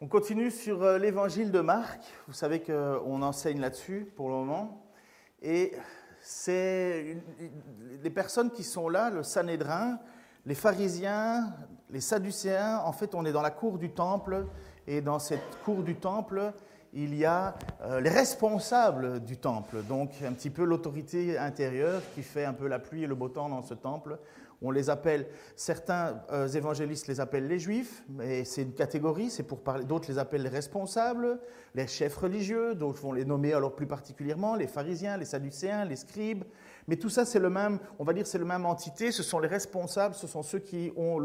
[0.00, 2.00] On continue sur euh, l'évangile de Marc.
[2.28, 4.86] Vous savez qu'on enseigne là-dessus pour le moment.
[5.42, 5.72] Et
[6.20, 7.16] c'est
[8.04, 9.98] les personnes qui sont là, le Sanhédrin,
[10.46, 11.52] les pharisiens,
[11.90, 12.78] les sadducéens.
[12.84, 14.46] En fait, on est dans la cour du temple.
[14.86, 16.52] Et dans cette cour du temple,
[16.92, 22.22] il y a euh, les responsables du temple, donc un petit peu l'autorité intérieure qui
[22.22, 24.18] fait un peu la pluie et le beau temps dans ce temple.
[24.60, 29.44] On les appelle, certains euh, évangélistes les appellent les juifs, mais c'est une catégorie, c'est
[29.44, 31.38] pour parler, d'autres les appellent les responsables,
[31.76, 35.94] les chefs religieux, d'autres vont les nommer alors plus particulièrement les pharisiens, les sadducéens, les
[35.94, 36.42] scribes.
[36.88, 39.38] Mais tout ça, c'est le même, on va dire, c'est le même entité, ce sont
[39.38, 41.20] les responsables, ce sont ceux qui ont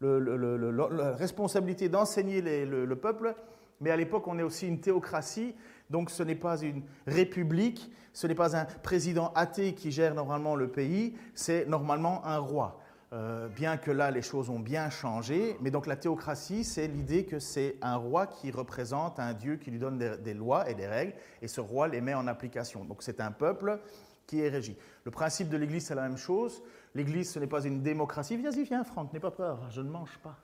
[0.00, 3.34] la responsabilité d'enseigner le peuple.
[3.80, 5.56] Mais à l'époque, on est aussi une théocratie,
[5.92, 10.56] donc ce n'est pas une république, ce n'est pas un président athée qui gère normalement
[10.56, 12.80] le pays, c'est normalement un roi.
[13.12, 17.26] Euh, bien que là, les choses ont bien changé, mais donc la théocratie, c'est l'idée
[17.26, 20.86] que c'est un roi qui représente un Dieu qui lui donne des, lois et des
[20.86, 21.12] règles,
[21.42, 22.86] et ce roi les met en application.
[22.86, 23.78] Donc c'est un peuple
[24.26, 24.78] qui est régi.
[25.04, 26.62] Le principe de l'Église, c'est la même chose.
[26.94, 28.38] L'Église, ce n'est pas une démocratie.
[28.38, 30.38] Viens-y, viens, Franck, n'aie pas peur, je ne mange pas.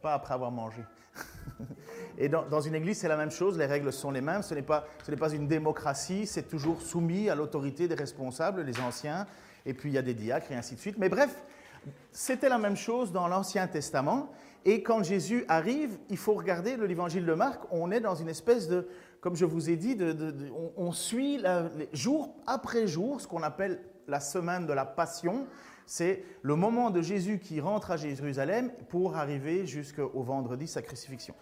[0.00, 0.82] Pas après avoir mangé.
[2.18, 4.62] Et dans, une église, c'est la même chose, les règles sont les mêmes, ce n'est
[4.62, 4.86] pas,
[5.18, 9.26] pas une démocratie, c'est toujours soumis à l'autorité des responsables, les anciens,
[9.66, 10.96] et puis il y a des diacres et ainsi de suite.
[10.98, 11.36] Mais bref,
[12.12, 14.32] c'était la même chose dans l'Ancien Testament.
[14.64, 18.66] Et quand Jésus arrive, il faut regarder l'évangile de Marc, on est dans une espèce
[18.66, 18.88] de,
[19.20, 19.96] comme je vous ai dit,
[20.76, 21.42] on, suit
[21.92, 25.46] jour après jour ce qu'on appelle la semaine de la passion.
[25.86, 31.34] C'est le moment de Jésus qui rentre à Jérusalem pour arriver jusqu'au vendredi sa crucifixion.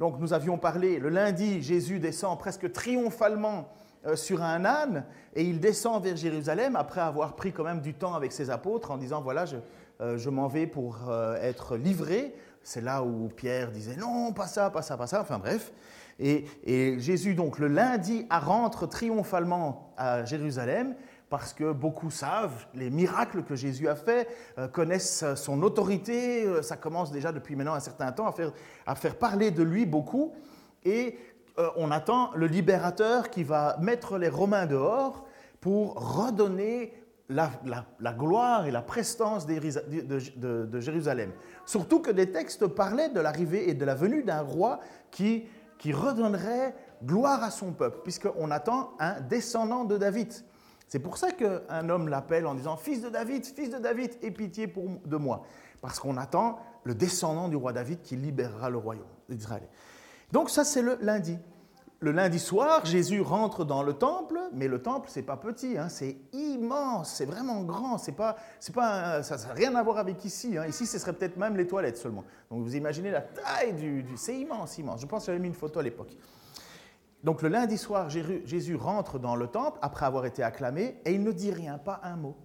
[0.00, 3.68] Donc nous avions parlé, le lundi, Jésus descend presque triomphalement
[4.06, 7.94] euh, sur un âne et il descend vers Jérusalem après avoir pris quand même du
[7.94, 9.56] temps avec ses apôtres en disant, voilà, je,
[10.00, 12.34] euh, m'en vais pour euh, être livré.
[12.62, 15.72] C'est là où Pierre disait, non, pas ça, pas ça, pas ça, enfin bref.
[16.18, 20.94] Et, et Jésus, donc, le lundi, rentre triomphalement à Jérusalem
[21.34, 26.62] parce que beaucoup savent les miracles que Jésus a faits, euh, connaissent son autorité, euh,
[26.62, 28.52] ça commence déjà depuis maintenant un certain temps à faire,
[28.86, 30.32] à faire parler de lui beaucoup,
[30.84, 31.18] et
[31.58, 35.26] euh, on attend le libérateur qui va mettre les Romains dehors
[35.60, 36.94] pour redonner
[37.28, 37.50] la,
[38.16, 41.32] gloire et la prestance de, de, Jérusalem.
[41.66, 44.78] Surtout que des textes parlaient de l'arrivée et de la venue d'un roi
[45.10, 45.46] qui,
[45.78, 50.32] qui redonnerait gloire à son peuple, puisqu'on attend un descendant de David.
[50.88, 54.30] C'est pour ça qu'un homme l'appelle en disant Fils de David, fils de David, aie
[54.30, 54.72] pitié
[55.04, 55.42] de moi.
[55.80, 59.66] Parce qu'on attend le descendant du roi David qui libérera le royaume d'Israël.
[60.32, 61.38] Donc, ça, c'est le lundi.
[62.00, 65.88] Le lundi soir, Jésus rentre dans le temple, mais le temple, c'est pas petit, hein,
[65.88, 70.22] c'est immense, c'est vraiment grand, c'est pas, c'est pas, ça n'a rien à voir avec
[70.24, 70.58] ici.
[70.58, 70.66] Hein.
[70.66, 72.24] Ici, ce serait peut-être même les toilettes seulement.
[72.50, 75.00] Donc vous imaginez la taille du, du c'est immense, immense.
[75.00, 76.14] Je pense que j'avais mis une photo à l'époque.
[77.24, 81.22] Donc le lundi soir, Jésus rentre dans le temple après avoir été acclamé et il
[81.22, 82.36] ne dit rien, pas un mot.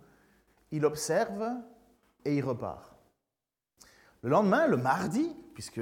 [0.71, 1.43] Il observe
[2.23, 2.95] et il repart.
[4.21, 5.81] Le lendemain, le mardi, puisque,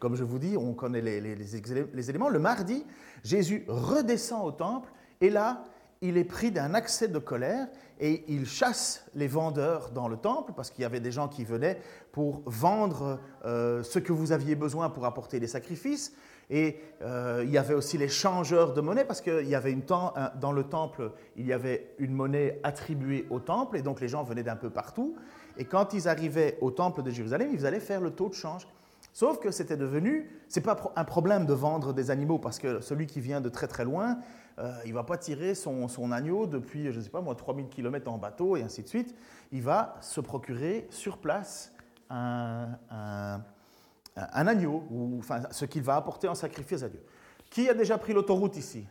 [0.00, 2.84] comme je vous dis, on connaît les, les, éléments, le mardi,
[3.22, 5.62] Jésus redescend au temple et là,
[6.00, 7.68] il est pris d'un accès de colère
[8.00, 11.44] et il chasse les vendeurs dans le temple parce qu'il y avait des gens qui
[11.44, 16.12] venaient pour vendre euh, ce que vous aviez besoin pour apporter des sacrifices.
[16.48, 19.82] Et euh, il y avait aussi les changeurs de monnaie, parce qu'il y avait une
[19.82, 24.22] dans le temple, il y avait une monnaie attribuée au temple, et donc les gens
[24.22, 25.16] venaient d'un peu partout.
[25.56, 28.68] Et quand ils arrivaient au temple de Jérusalem, ils allaient faire le taux de change.
[29.12, 33.06] Sauf que c'était devenu, c'est pas un problème de vendre des animaux, parce que celui
[33.06, 34.18] qui vient de très très loin,
[34.58, 37.68] euh, il va pas tirer son, son, agneau depuis, je ne sais pas moi, 3000
[37.68, 39.14] km en bateau et ainsi de suite.
[39.52, 41.72] Il va se procurer sur place
[42.08, 43.40] un
[44.16, 47.04] un agneau, ou enfin, ce qu'il va apporter en sacrifice à Dieu.
[47.50, 48.86] Qui a déjà pris l'autoroute ici?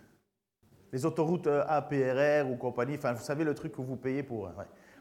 [0.91, 4.49] Les autoroutes euh, APRR ou compagnie, enfin, vous savez le truc que vous payez pour.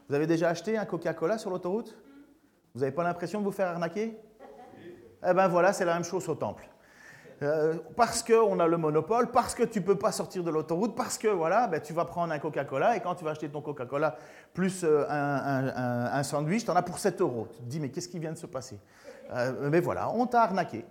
[0.09, 1.97] Vous avez déjà acheté un Coca-Cola sur l'autoroute?
[2.73, 4.17] Vous n'avez pas l'impression de vous faire arnaquer?
[5.27, 6.67] Eh bien voilà, c'est la même chose au temple.
[7.41, 10.95] Euh, parce qu'on a le monopole, parce que tu ne peux pas sortir de l'autoroute,
[10.95, 13.61] parce que voilà, ben, tu vas prendre un Coca-Cola et quand tu vas acheter ton
[13.61, 14.17] Coca-Cola
[14.53, 17.47] plus euh, un, sandwich, tu en as pour 7 euros.
[17.51, 18.79] Tu te dis, mais qu'est-ce qui vient de se passer?
[19.33, 20.85] Euh, Mais voilà, on t'a arnaqué.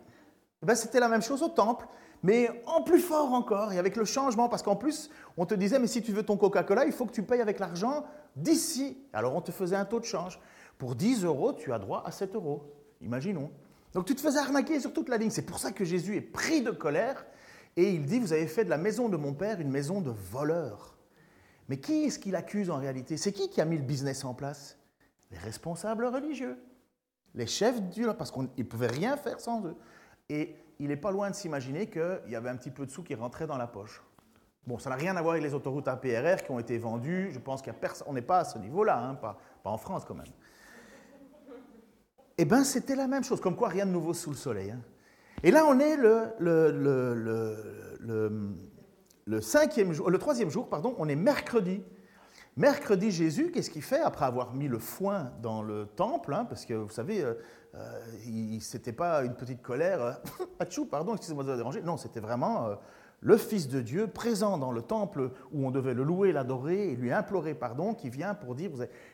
[0.62, 1.86] Ben, C'était la même chose au temple,
[2.22, 5.78] mais en plus fort encore, et avec le changement, parce qu'en plus, on te disait,
[5.78, 8.04] mais si tu veux ton Coca-Cola, il faut que tu payes avec l'argent
[8.36, 8.98] d'ici.
[9.12, 10.38] Alors on te faisait un taux de change.
[10.76, 12.64] Pour 10 euros, tu as droit à 7 euros.
[13.00, 13.50] Imaginons.
[13.94, 15.30] Donc tu te faisais arnaquer sur toute la ligne.
[15.30, 17.24] C'est pour ça que Jésus est pris de colère
[17.76, 20.10] et il dit, vous avez fait de la maison de mon père une maison de
[20.10, 20.96] voleurs.
[21.68, 23.16] Mais qui est-ce qu'il accuse en réalité?
[23.16, 24.78] C'est qui qui a mis le business en place?
[25.30, 26.58] Les responsables religieux,
[27.34, 28.06] les chefs du...
[28.18, 29.76] parce qu'ils ne pouvaient rien faire sans eux.
[30.28, 33.02] Et il n'est pas loin de s'imaginer qu'il y avait un petit peu de sous
[33.02, 34.02] qui rentrait dans la poche.
[34.66, 37.30] Bon, ça n'a rien à voir avec les autoroutes APRR qui ont été vendues.
[37.32, 40.26] Je pense qu'on n'est pas à ce niveau-là, hein, pas en France quand même.
[42.36, 44.72] Eh bien, c'était la même chose, comme quoi rien de nouveau sous le soleil.
[44.72, 44.80] Hein.
[45.44, 46.32] Et là, on est le,
[49.26, 51.82] le, cinquième jour, le troisième jour, pardon, on est mercredi.
[52.56, 56.64] Mercredi, Jésus, qu'est-ce qu'il fait après avoir mis le foin dans le temple hein, Parce
[56.64, 57.34] que vous savez, euh,
[57.74, 60.12] euh, ce n'était pas une petite colère, euh,
[60.60, 61.82] achou, pardon, excusez-moi de déranger.
[61.82, 62.70] Non, c'était vraiment
[63.24, 66.94] le Fils de Dieu, présent dans le temple où on devait le louer, l'adorer et
[66.94, 68.70] lui implorer pardon, qui vient pour dire,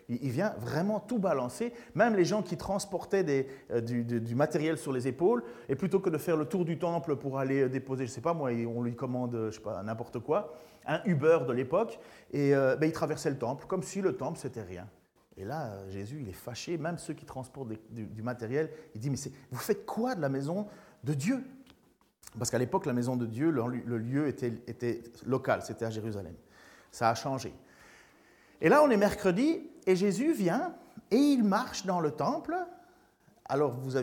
[0.08, 1.72] il vient vraiment tout balancer.
[1.94, 6.18] Même les gens qui transportaient euh, du, matériel sur les épaules, et plutôt que de
[6.18, 8.96] faire le tour du temple pour aller déposer, je ne sais pas moi, on lui
[8.96, 10.54] commande, pas, n'importe quoi,
[10.86, 12.00] un Uber de l'époque,
[12.32, 14.88] et euh, ben, il traversait le temple comme si le temple c'était rien.
[15.36, 19.08] Et là, Jésus, il est fâché, même ceux qui transportent du, du matériel, il dit,
[19.08, 19.18] mais
[19.52, 20.66] vous faites quoi de la maison
[21.04, 21.44] de Dieu?
[22.38, 26.34] Parce qu'à l'époque, la maison de Dieu, le lieu était, local, c'était à Jérusalem.
[26.90, 27.52] Ça a changé.
[28.60, 30.74] Et là, on est mercredi, et Jésus vient,
[31.10, 32.56] et il marche dans le temple.
[33.46, 33.96] Alors, vous,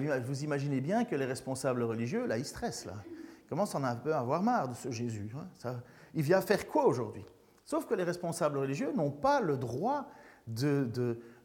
[0.44, 2.96] imaginez bien que les responsables religieux, là, ils stressent, là.
[3.46, 5.30] Ils commencent à un peu à avoir marre de ce Jésus.
[5.64, 5.76] Hein.
[6.14, 7.24] il vient faire quoi aujourd'hui?
[7.64, 10.10] Sauf que les responsables religieux n'ont pas le droit
[10.48, 10.90] de,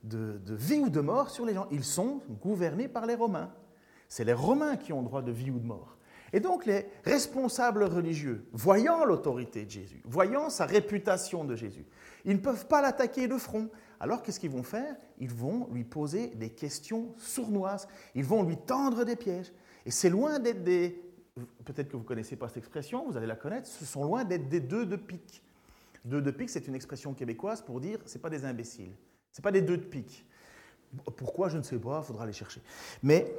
[0.02, 1.68] de vie ou de mort sur les gens.
[1.70, 3.52] Ils sont gouvernés par les Romains.
[4.08, 5.96] C'est les Romains qui ont droit de vie ou de mort.
[6.32, 11.84] Et donc les responsables religieux, voyant l'autorité de Jésus, voyant sa réputation de Jésus,
[12.24, 13.68] ils ne peuvent pas l'attaquer de front.
[14.00, 14.96] Alors qu'est-ce qu'ils vont faire?
[15.18, 19.52] Ils vont lui poser des questions sournoises, ils vont lui tendre des pièges.
[19.84, 21.02] Et c'est loin d'être des...
[21.64, 24.24] Peut-être que vous ne connaissez pas cette expression, vous allez la connaître, ce sont loin
[24.24, 25.42] d'être des deux de pique.
[26.04, 28.92] Deux de pique, c'est une expression québécoise pour dire ce pas des imbéciles,
[29.32, 30.26] ce pas des deux de pique.
[31.16, 32.60] Pourquoi, je ne sais pas, il faudra aller chercher.
[33.02, 33.32] Mais,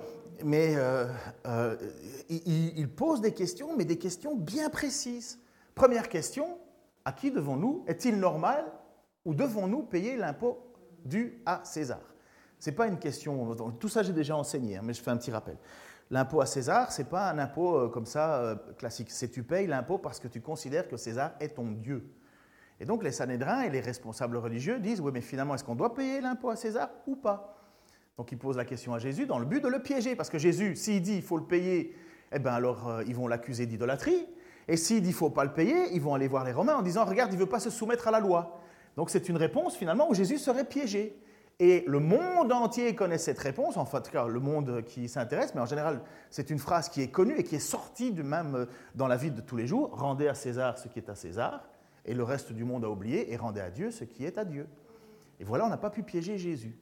[0.44, 1.08] mais euh,
[1.46, 1.76] euh,
[2.30, 5.40] il, pose des questions, mais des questions bien précises.
[5.76, 6.58] Première question,
[7.06, 8.66] à qui devons-nous Est-il normal
[9.26, 10.74] ou devons-nous payer l'impôt
[11.06, 12.02] dû à César?
[12.60, 15.18] Ce n'est pas une question, tout ça j'ai déjà enseigné, hein, mais je fais un
[15.18, 15.58] petit rappel.
[16.10, 19.10] L'impôt à César, ce n'est pas un impôt euh, comme ça classique.
[19.12, 22.10] C'est tu payes l'impôt parce que tu considères que César est ton Dieu.
[22.80, 25.94] Et donc les Sanhédrins et les responsables religieux disent, oui mais finalement est-ce qu'on doit
[25.94, 27.63] payer l'impôt à César ou pas?
[28.18, 30.38] Donc ils posent la question à Jésus dans le but de le piéger, parce que
[30.38, 31.96] Jésus, s'il dit il faut le payer,
[32.32, 34.28] eh bien alors euh, ils vont l'accuser d'idolâtrie,
[34.68, 36.84] et s'il dit il faut pas le payer, ils vont aller voir les Romains en
[36.84, 38.62] disant, regarde, il ne veut pas se soumettre à la loi.
[38.98, 41.20] Donc c'est une réponse finalement où Jésus serait piégé.
[41.60, 45.66] Et le monde entier connaît cette réponse, en cas le monde qui s'intéresse, mais en
[45.66, 49.08] général c'est une phrase qui est connue et qui est sortie de même euh, dans
[49.08, 51.68] la vie de tous les jours, rendez à César ce qui est à César,
[52.06, 54.46] et le reste du monde a oublié, et rendez à Dieu ce qui est à
[54.46, 54.68] Dieu.
[55.40, 56.76] Et voilà, on n'a pas pu piéger Jésus.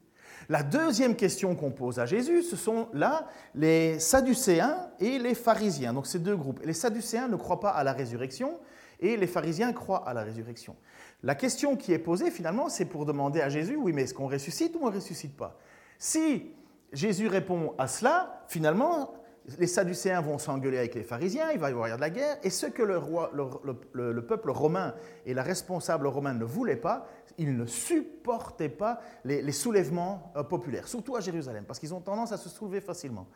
[0.49, 5.93] La deuxième question qu'on pose à Jésus, ce sont là les Sadducéens et les pharisiens.
[5.93, 6.59] Donc ces deux groupes.
[6.65, 8.59] Les Sadducéens ne croient pas à la résurrection
[8.99, 10.75] et les pharisiens croient à la résurrection.
[11.23, 14.27] La question qui est posée finalement, c'est pour demander à Jésus, oui, mais est-ce qu'on
[14.27, 15.57] ressuscite ou on ne ressuscite pas?
[15.97, 16.51] Si
[16.93, 19.13] Jésus répond à cela, finalement,
[19.59, 22.49] les Sadducéens vont s'engueuler avec les pharisiens, il va y avoir de la guerre, et
[22.49, 24.93] ce que le, roi, le, peuple romain
[25.25, 27.07] et la responsable romaine ne voulaient pas,
[27.37, 32.31] ils ne supportaient pas les, soulèvements euh, populaires, surtout à Jérusalem, parce qu'ils ont tendance
[32.31, 33.27] à se soulever facilement.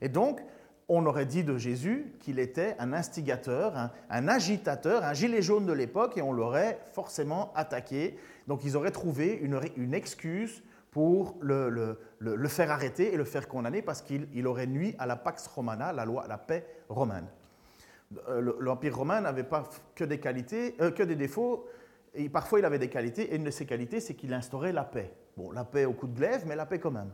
[0.00, 0.40] Et donc,
[0.88, 5.72] on aurait dit de Jésus qu'il était un instigateur, un, agitateur, un gilet jaune de
[5.72, 8.18] l'époque, et on l'aurait forcément attaqué.
[8.46, 11.96] Donc ils auraient trouvé une, excuse pour le,
[12.48, 16.04] faire arrêter et le faire condamner parce qu'il aurait nuit à la Pax Romana, la
[16.04, 17.26] loi, la paix romaine.
[18.28, 21.66] Euh, L'Empire romain n'avait pas que des qualités, euh, que des défauts,
[22.14, 24.84] et parfois il avait des qualités, et une de ses qualités, c'est qu'il instaurait la
[24.84, 25.12] paix.
[25.36, 27.10] Bon, la paix au coup de glaive, mais la paix quand même.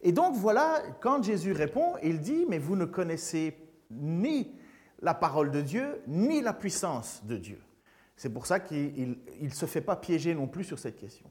[0.00, 3.56] Et donc voilà, quand Jésus répond, il dit, mais vous ne connaissez
[3.90, 4.52] ni
[5.00, 7.60] la parole de Dieu, ni la puissance de Dieu.
[8.16, 11.30] C'est pour ça qu'il ne se fait pas piéger non plus sur cette question.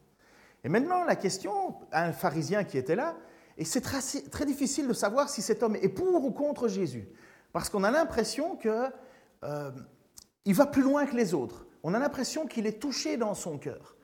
[0.63, 3.15] Et maintenant, la question à un pharisien qui était là,
[3.57, 7.07] et c'est très, difficile de savoir si cet homme est pour ou contre Jésus.
[7.51, 8.91] Parce qu'on a l'impression qu'il
[9.43, 9.71] euh,
[10.45, 11.65] va plus loin que les autres.
[11.83, 13.95] On a l'impression qu'il est touché dans son cœur.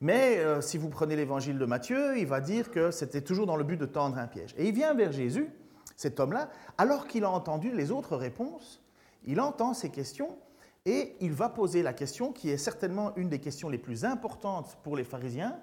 [0.00, 3.56] Mais euh, si vous prenez l'évangile de Matthieu, il va dire que c'était toujours dans
[3.56, 4.54] le but de tendre un piège.
[4.58, 5.50] Et il vient vers Jésus,
[5.96, 8.82] cet homme-là, alors qu'il a entendu les autres réponses,
[9.24, 10.36] il entend ces questions
[10.84, 14.76] et il va poser la question qui est certainement une des questions les plus importantes
[14.82, 15.58] pour les pharisiens.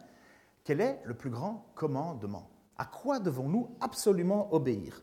[0.63, 2.50] Quel est le plus grand commandement?
[2.77, 5.01] À quoi devons-nous absolument obéir?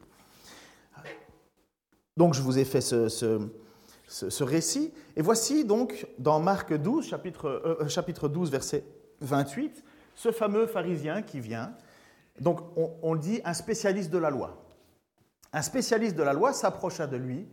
[2.17, 3.49] Donc je vous ai fait ce,
[4.40, 4.93] récit.
[5.17, 8.85] Et voici donc dans Marc 12, chapitre, euh, chapitre 12, verset
[9.21, 11.75] 28, ce fameux pharisien qui vient.
[12.40, 14.62] Donc on, on dit un spécialiste de la loi.
[15.52, 17.47] Un spécialiste de la loi s'approcha de lui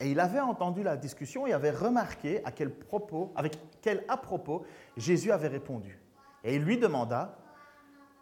[0.00, 4.16] et il avait entendu la discussion et avait remarqué à quel propos, avec quel à
[4.16, 4.64] propos
[4.96, 6.00] Jésus avait répondu.
[6.42, 7.38] Et il lui demanda,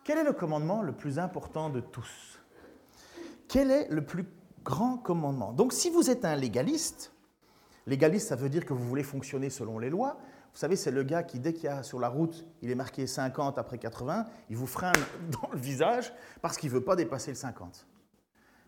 [0.04, 2.38] quel est le commandement le plus important de tous?
[3.48, 4.26] Quel est le plus
[4.62, 5.52] grand commandement?
[5.52, 7.12] Donc si vous êtes un légaliste,
[7.90, 10.18] légaliste ça veut dire que vous voulez fonctionner selon les lois,
[10.52, 12.74] vous savez, c'est le gars qui, dès qu'il y a sur la route, il est
[12.74, 14.92] marqué 50 après 80, il vous freine
[15.30, 17.86] dans le visage parce qu'il ne veut pas dépasser le 50.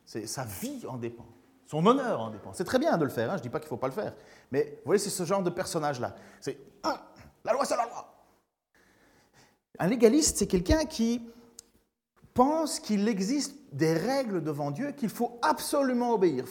[0.05, 1.27] Sa vie en dépend.
[1.67, 2.53] Son honneur en dépend.
[2.53, 3.87] C'est très bien de le faire, hein, je ne dis pas qu'il ne faut pas
[3.89, 4.15] le faire.
[4.51, 6.15] Mais vous voyez, c'est ce genre de personnage-là.
[6.41, 7.13] C'est ah,
[7.45, 8.13] la loi, c'est la loi.
[9.79, 11.29] Un légaliste, c'est quelqu'un qui
[12.35, 16.45] pense qu'il existe des règles devant Dieu qu'il faut absolument obéir.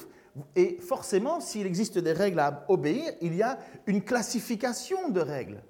[0.56, 5.62] Et forcément, s'il existe des règles à obéir, il y a une classification de règles.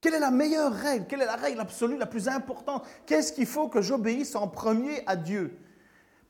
[0.00, 1.06] Quelle est la meilleure règle?
[1.06, 2.84] Quelle est la règle absolue, la plus importante?
[3.06, 5.58] Qu'est-ce qu'il faut que j'obéisse en premier à Dieu?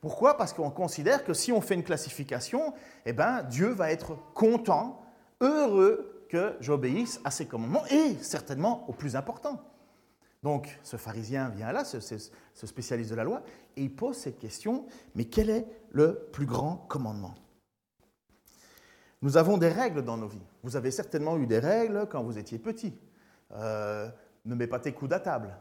[0.00, 0.37] Pourquoi?
[0.37, 2.73] Parce qu'on considère que si on fait une classification,
[3.04, 5.02] eh ben, Dieu va être content,
[5.40, 9.61] heureux que j'obéisse à ses commandements et certainement au plus important.
[10.42, 13.42] Donc ce pharisien vient là, ce, ce spécialiste de la loi,
[13.76, 17.35] et il pose cette question, mais quel est le plus grand commandement?
[19.26, 20.47] Nous avons des règles dans nos vies.
[20.62, 22.97] Vous avez certainement eu des règles quand vous étiez petit.
[23.56, 24.09] Euh,
[24.45, 25.52] ne mets pas tes coudes à table.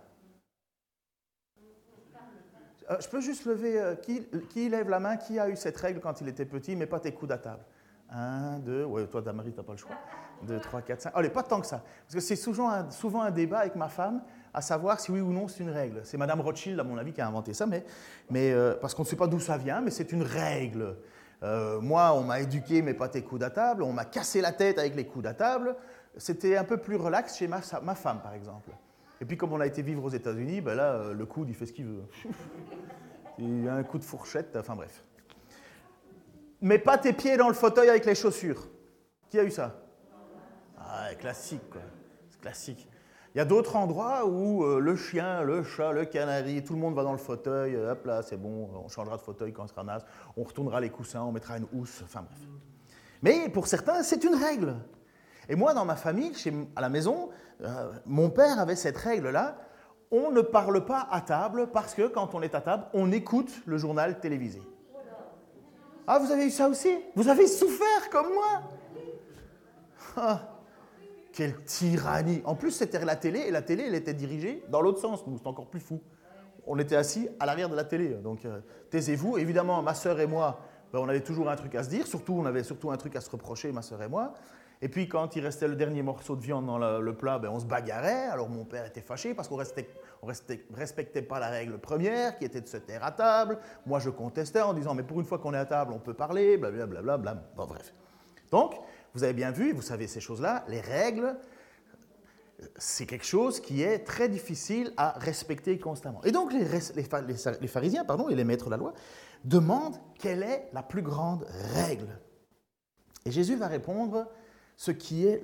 [2.92, 3.82] Euh, je peux juste lever.
[3.82, 5.18] Euh, qui, lève la main?
[5.18, 6.76] Qui a eu cette règle quand il était petit?
[6.76, 7.64] Mais pas tes coudes à table.
[8.12, 8.86] Un, deux.
[8.86, 9.96] Ouais, toi, Damari, tu n'as pas le choix.
[10.44, 11.14] Deux, trois, quatre, cinq.
[11.16, 11.82] Allez, pas tant que ça.
[12.04, 14.22] Parce que c'est souvent un, souvent un débat avec ma femme
[14.54, 16.02] à savoir si oui ou non c'est une règle.
[16.04, 17.84] C'est Madame Rothschild, à mon avis, qui a inventé ça, mais,
[18.30, 20.98] mais parce qu'on ne sait pas d'où ça vient, mais c'est une règle.
[21.42, 23.84] Moi, on m'a éduqué, mais pas tes coudes à table.
[23.84, 25.76] On m'a cassé la tête avec les coudes à table.
[26.18, 28.72] C'était un peu plus relax chez ma, ma femme, par exemple.
[29.22, 31.56] Et puis comme on a été vivre aux États-Unis, ben là, euh, le coude, il
[31.56, 32.04] fait ce qu'il veut.
[33.40, 35.04] il a un coup de fourchette, enfin bref.
[36.62, 38.68] Mets pas tes pieds dans le fauteuil avec les chaussures.
[39.30, 39.76] Qui a eu ça?
[40.78, 41.82] Ah, classique, quoi.
[42.30, 42.90] C'est classique.
[43.36, 46.80] Il y a d'autres endroits où euh, le chien, le chat, le canari, tout le
[46.80, 49.66] monde va dans le fauteuil, euh, hop là, c'est bon, on changera de fauteuil quand
[49.66, 50.06] on sera naze,
[50.38, 52.40] on retournera les coussins, on mettra une housse, enfin bref.
[53.22, 54.78] Mais pour certains, c'est une règle.
[55.50, 57.28] Et moi, dans ma famille, chez, à la maison,
[57.62, 59.58] euh, mon père avait cette règle-là.
[60.12, 63.52] On ne parle pas à table parce que quand on est à table, on écoute
[63.66, 64.62] le journal télévisé.
[66.08, 66.98] Ah, vous avez eu ça aussi?
[67.16, 68.62] Vous avez souffert comme moi?
[70.16, 70.55] Ah,
[71.36, 75.00] Quelle tyrannie En plus, c'était la télé, et la télé, elle était dirigée dans l'autre
[75.00, 75.28] sens.
[75.28, 76.02] Nous, c'est encore plus fou.
[76.66, 78.08] On était assis à l'arrière de la télé.
[78.08, 79.38] Donc, euh, taisez-vous.
[79.38, 80.62] Évidemment, ma sœur et moi,
[80.94, 82.08] ben, on avait toujours un truc à se dire.
[82.08, 84.34] Surtout, on avait surtout un truc à se reprocher, ma sœur et moi.
[84.82, 87.60] Et puis quand il restait le dernier morceau de viande dans le, plat, ben, on
[87.60, 88.28] se bagarrait.
[88.28, 92.62] Alors mon père était fâché parce qu'on ne respectait pas la règle première qui était
[92.62, 93.58] de se taire à table.
[93.86, 96.14] Moi je contestais en disant mais pour une fois qu'on est à table, on peut
[96.14, 97.02] parler, blablabla.
[97.02, 97.94] Bla, bla, bla, bon, bref.
[98.52, 98.76] Donc,
[99.16, 101.36] vous avez bien vu, vous savez ces choses-là, les règles,
[102.78, 106.22] c'est quelque chose qui est très difficile à respecter constamment.
[106.24, 108.94] Et donc les, les pharisiens pardon, et les maîtres de la loi
[109.44, 112.20] demandent quelle est la plus grande règle.
[113.26, 114.28] Et Jésus va répondre
[114.76, 115.42] ce qui est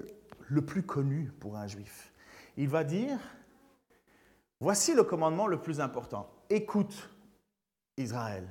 [0.47, 2.13] le plus connu pour un juif.
[2.57, 3.17] Il va dire,
[4.59, 6.29] voici le commandement le plus important.
[6.49, 7.09] Écoute,
[7.97, 8.47] Israël.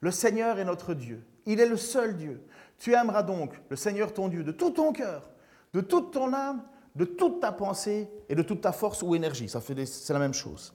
[0.00, 1.24] Le Seigneur est notre Dieu.
[1.46, 2.46] Il est le seul Dieu.
[2.78, 5.30] Tu aimeras donc le Seigneur ton Dieu de tout ton cœur,
[5.74, 6.62] de toute ton âme,
[6.94, 9.48] de toute ta pensée et de toute ta force ou énergie.
[9.48, 10.74] Ça fait c'est la même chose.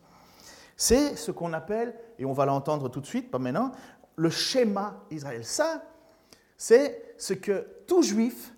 [0.75, 3.71] C'est ce qu'on appelle, et on va l'entendre tout de suite, pas maintenant,
[4.15, 5.45] le schéma Israël.
[5.45, 5.83] Ça,
[6.57, 8.53] c'est ce que tout juif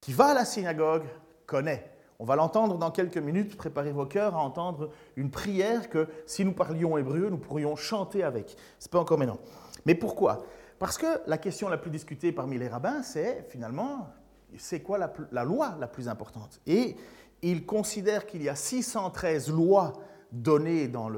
[0.00, 1.04] qui va à la synagogue
[1.46, 1.92] connaît.
[2.18, 3.56] On va l'entendre dans quelques minutes.
[3.56, 8.22] Préparez vos cœurs à entendre une prière que, si nous parlions hébreu, nous pourrions chanter
[8.22, 8.56] avec.
[8.78, 9.38] Ce n'est pas encore maintenant.
[9.84, 10.44] Mais pourquoi?
[10.78, 14.08] Parce que la question la plus discutée parmi les rabbins, c'est finalement,
[14.58, 16.60] c'est quoi la, loi la plus importante?
[16.66, 16.96] Et
[17.42, 19.94] ils considèrent qu'il y a 613 lois
[20.32, 21.08] données dans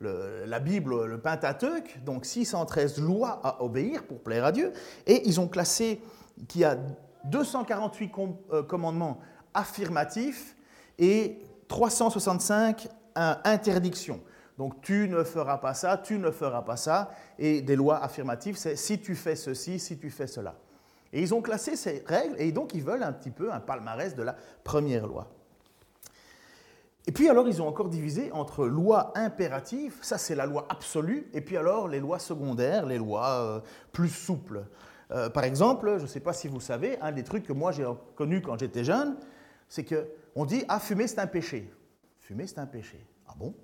[0.00, 4.72] la Bible, le Pentateuque, donc 613 lois à obéir pour plaire à Dieu,
[5.06, 6.02] et ils ont classé
[6.48, 6.76] qui a
[7.24, 8.12] 248
[8.52, 9.18] euh, commandements
[9.54, 10.56] affirmatifs
[10.98, 14.20] et 365 interdictions.
[14.58, 18.56] Donc tu ne feras pas ça, tu ne feras pas ça, et des lois affirmatives,
[18.56, 20.54] c'est si tu fais ceci, si tu fais cela.
[21.12, 24.14] Et ils ont classé ces règles, et donc ils veulent un petit peu un palmarès
[24.14, 25.30] de la première loi.
[27.06, 31.28] Et puis alors ils ont encore divisé entre lois impératives, ça c'est la loi absolue,
[31.34, 33.60] et puis alors les lois secondaires, les lois euh,
[33.92, 34.64] plus souples.
[35.12, 37.70] Euh, par exemple, je ne sais pas si vous savez, un des trucs que moi
[37.72, 37.86] j'ai
[38.16, 39.16] connu quand j'étais jeune,
[39.68, 41.70] c'est qu'on dit Ah, fumer c'est un péché.
[42.20, 43.06] Fumer c'est un péché.
[43.28, 43.54] Ah bon?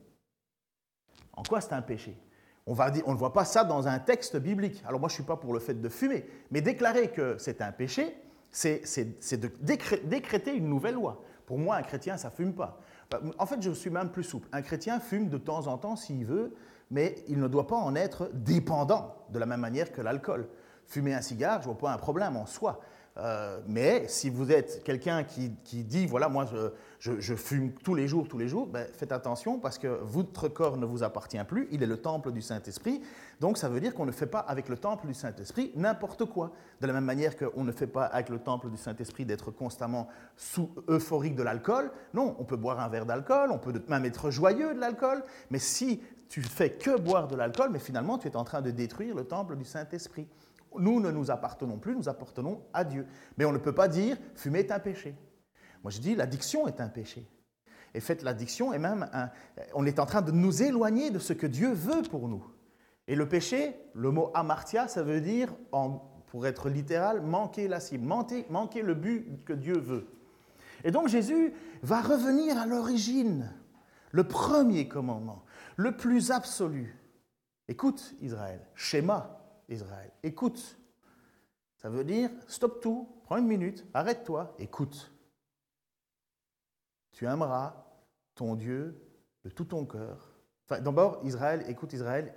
[1.35, 2.17] En quoi c'est un péché?
[2.67, 4.83] On, va on ne voit pas ça dans un texte biblique.
[4.87, 7.61] Alors moi je ne suis pas pour le fait de fumer, mais déclarer que c'est
[7.61, 8.17] un péché,
[8.51, 11.23] c'est de décréter une nouvelle loi.
[11.47, 12.81] Pour moi, un chrétien, ça ne fume pas.
[13.39, 14.49] En fait, je suis même plus souple.
[14.53, 16.55] Un chrétien fume de temps en temps s'il veut,
[16.91, 20.49] mais il ne doit pas en être dépendant, de la même manière que l'alcool.
[20.87, 22.81] Fumer un cigare, je ne vois pas un problème en soi.
[23.19, 25.50] Euh, mais si vous êtes quelqu'un qui,
[25.85, 26.47] dit, voilà, moi
[26.99, 30.78] je, fume tous les jours, tous les jours, ben, faites attention parce que votre corps
[30.78, 33.02] ne vous appartient plus, il est le temple du Saint-Esprit.
[33.40, 36.52] Donc ça veut dire qu'on ne fait pas avec le temple du Saint-Esprit n'importe quoi.
[36.81, 40.09] De la même manière qu'on ne fait pas avec le temple du Saint-Esprit d'être constamment
[40.37, 41.90] sous euphorique de l'alcool.
[42.14, 45.59] Non, on peut boire un verre d'alcool, on peut même être joyeux de l'alcool, mais
[45.59, 46.00] si
[46.31, 49.25] tu fais que boire de l'alcool, mais finalement tu es en train de détruire le
[49.25, 50.26] temple du Saint-Esprit.
[50.79, 53.07] Nous ne nous appartenons plus, nous appartenons à Dieu.
[53.37, 55.14] Mais on ne peut pas dire fumer est un péché.
[55.83, 57.29] Moi je dis l'addiction est un péché.
[57.95, 59.31] Et fait l'addiction est même un,
[59.75, 62.45] on est en train de nous éloigner de ce que Dieu veut pour nous.
[63.09, 65.52] Et le péché, le mot amartia, ça veut dire,
[66.26, 70.07] pour être littéral, manquer la cible, manquer le but que Dieu veut.
[70.85, 71.52] Et donc Jésus
[71.83, 73.52] va revenir à l'origine,
[74.11, 75.45] le premier commandement,
[75.76, 76.97] le plus absolu.
[77.69, 79.42] Écoute Israël, schéma,
[79.73, 80.11] Israël.
[80.23, 80.79] Écoute.
[81.83, 85.12] Ça veut dire, stop tout, prends une minute, arrête-toi, écoute.
[87.11, 87.75] Tu aimeras
[88.37, 88.97] ton Dieu
[89.45, 90.33] de tout ton cœur.
[90.64, 92.33] Enfin, d'abord, Israël, écoute Israël,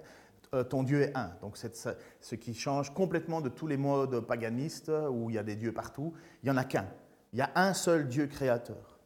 [0.55, 1.29] euh, ton Dieu est un.
[1.41, 1.75] Donc c'est
[2.19, 5.73] ce qui change complètement de tous les modes paganistes où il y a des dieux
[5.73, 6.13] partout.
[6.41, 6.87] Il n'y en a qu'un.
[7.31, 8.97] Il y a un seul Dieu créateur.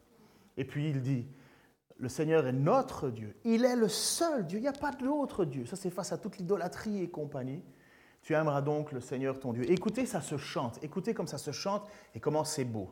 [0.55, 1.27] Et puis il dit,
[1.97, 3.35] le Seigneur est notre Dieu.
[3.43, 4.59] Il est le seul Dieu.
[4.59, 5.65] Il n'y a pas d'autre Dieu.
[5.65, 7.61] Ça, c'est face à toute l'idolâtrie et compagnie.
[8.21, 9.69] Tu aimeras donc le Seigneur ton Dieu.
[9.71, 10.79] Écoutez, ça se chante.
[10.83, 12.89] Écoutez comme ça se chante et comment c'est beau.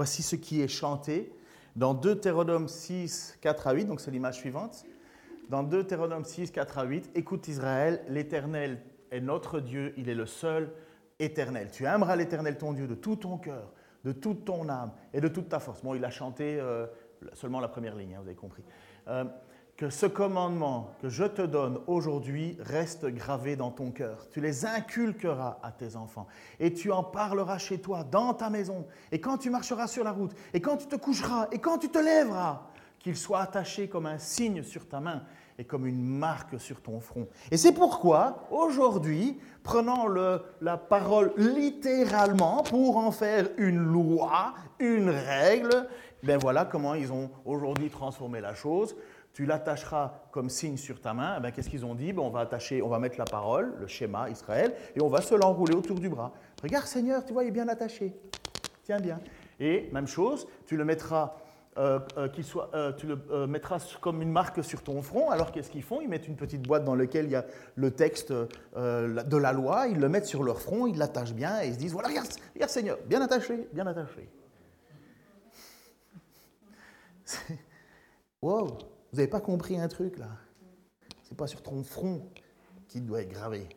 [0.00, 1.30] Voici ce qui est chanté
[1.76, 4.86] dans Deutéronome 6, 4 à 8, donc c'est l'image suivante.
[5.50, 10.24] Dans Deutéronome 6, 4 à 8, écoute Israël, l'Éternel est notre Dieu, il est le
[10.24, 10.72] seul
[11.18, 11.68] éternel.
[11.70, 15.28] Tu aimeras l'Éternel ton Dieu de tout ton cœur, de toute ton âme et de
[15.28, 15.82] toute ta force.
[15.82, 16.86] Bon, il a chanté euh,
[17.34, 18.64] seulement la première ligne, hein, vous avez compris.
[19.08, 19.24] Euh,
[19.80, 24.28] que ce commandement que je te donne aujourd'hui reste gravé dans ton cœur.
[24.30, 26.26] Tu les inculqueras à tes enfants
[26.58, 30.12] et tu en parleras chez toi, dans ta maison, et quand tu marcheras sur la
[30.12, 32.66] route, et quand tu te coucheras, et quand tu te lèveras,
[32.98, 35.22] qu'il soit attaché comme un signe sur ta main
[35.58, 37.26] et comme une marque sur ton front.
[37.50, 40.06] Et c'est pourquoi, aujourd'hui, prenant
[40.60, 45.88] la parole littéralement pour en faire une loi, une règle,
[46.22, 48.94] ben voilà comment ils ont aujourd'hui transformé la chose
[49.32, 52.12] tu l'attacheras comme signe sur ta main, eh ben, qu'est-ce qu'ils ont dit?
[52.12, 55.20] Ben, On va attacher, on va mettre la parole, le schéma Israël, et on va
[55.20, 56.32] se l'enrouler autour du bras.
[56.62, 58.14] Regarde Seigneur, tu vois, il est bien attaché.
[58.84, 59.20] Tiens bien.
[59.60, 61.36] Et même chose, tu le mettras,
[61.78, 62.28] euh, euh,
[62.74, 65.30] euh, comme une marque sur ton front.
[65.30, 66.00] Alors qu'est-ce qu'ils font?
[66.00, 67.44] Ils mettent une petite boîte dans laquelle il y a
[67.76, 71.68] le texte de la loi, ils le mettent sur leur front, ils l'attachent bien et
[71.68, 74.28] ils se disent voilà, regarde, regarde Seigneur, bien attaché, bien attaché.
[78.42, 80.28] Wow vous n'avez pas compris un truc là?
[81.22, 82.28] C'est pas sur ton front
[82.88, 83.68] qu'il doit être gravé.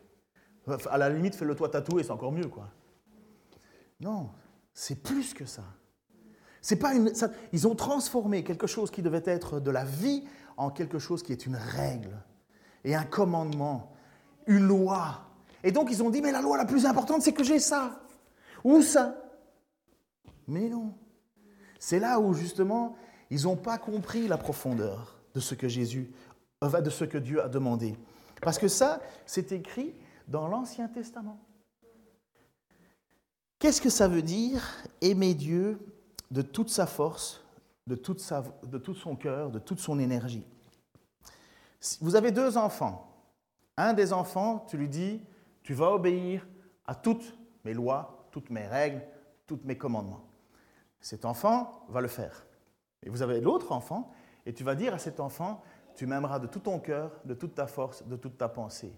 [0.90, 2.68] À la limite, fais-le toi tatouer, c'est encore mieux, quoi.
[4.00, 4.30] Non,
[4.72, 5.62] c'est plus que ça.
[6.60, 7.12] C'est pas une,
[7.52, 10.24] ils ont transformé quelque chose qui devait être de la vie
[10.56, 12.16] en quelque chose qui est une règle
[12.84, 13.92] et un commandement,
[14.46, 15.26] une loi.
[15.62, 18.00] Et donc ils ont dit, mais la loi la plus importante, c'est que j'ai ça.
[18.64, 19.16] Ou ça?
[20.48, 20.94] Mais non.
[21.78, 22.96] C'est là où justement,
[23.30, 26.10] ils n'ont pas compris la profondeur de ce que Jésus,
[26.62, 27.96] de ce que Dieu a demandé.
[28.40, 29.94] Parce que ça, c'est écrit
[30.28, 31.38] dans l'Ancien Testament.
[33.58, 34.62] Qu'est-ce que ça veut dire
[35.00, 35.78] aimer Dieu
[36.30, 37.42] de toute sa force,
[37.86, 40.46] de, toute sa, de tout son cœur, de toute son énergie?
[42.00, 43.10] Vous avez deux enfants.
[43.76, 45.20] Un des enfants, tu lui dis,
[45.62, 46.46] tu vas obéir
[46.86, 49.02] à toutes mes lois, toutes mes règles,
[49.46, 50.24] tous mes commandements.
[51.00, 52.46] Cet enfant va le faire.
[53.02, 54.12] Et vous avez l'autre enfant,
[54.46, 55.62] et tu vas dire à cet enfant,
[55.94, 58.92] tu m'aimeras de tout ton cœur, de toute ta force, de toute ta pensée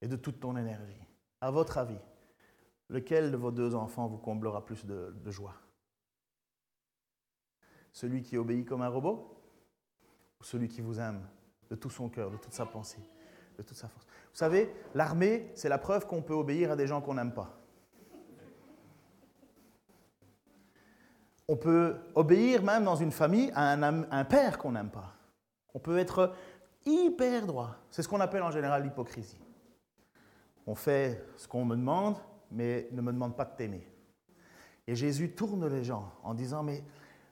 [0.00, 1.06] et de toute ton énergie.
[1.40, 1.98] À votre avis,
[2.88, 5.54] lequel de vos deux enfants vous comblera plus de, joie?
[7.92, 9.36] Celui qui obéit comme un robot
[10.40, 11.26] ou celui qui vous aime
[11.68, 13.02] de tout son cœur, de toute sa pensée,
[13.58, 14.06] de toute sa force?
[14.06, 17.59] Vous savez, l'armée, c'est la preuve qu'on peut obéir à des gens qu'on n'aime pas.
[21.50, 25.16] On peut obéir même dans une famille à un, père qu'on n'aime pas.
[25.74, 26.32] On peut être
[26.86, 27.74] hyper droit.
[27.90, 29.40] C'est ce qu'on appelle en général l'hypocrisie.
[30.64, 32.18] On fait ce qu'on me demande,
[32.52, 33.84] mais ne me demande pas de t'aimer.
[34.86, 36.84] Et Jésus tourne les gens en disant, mais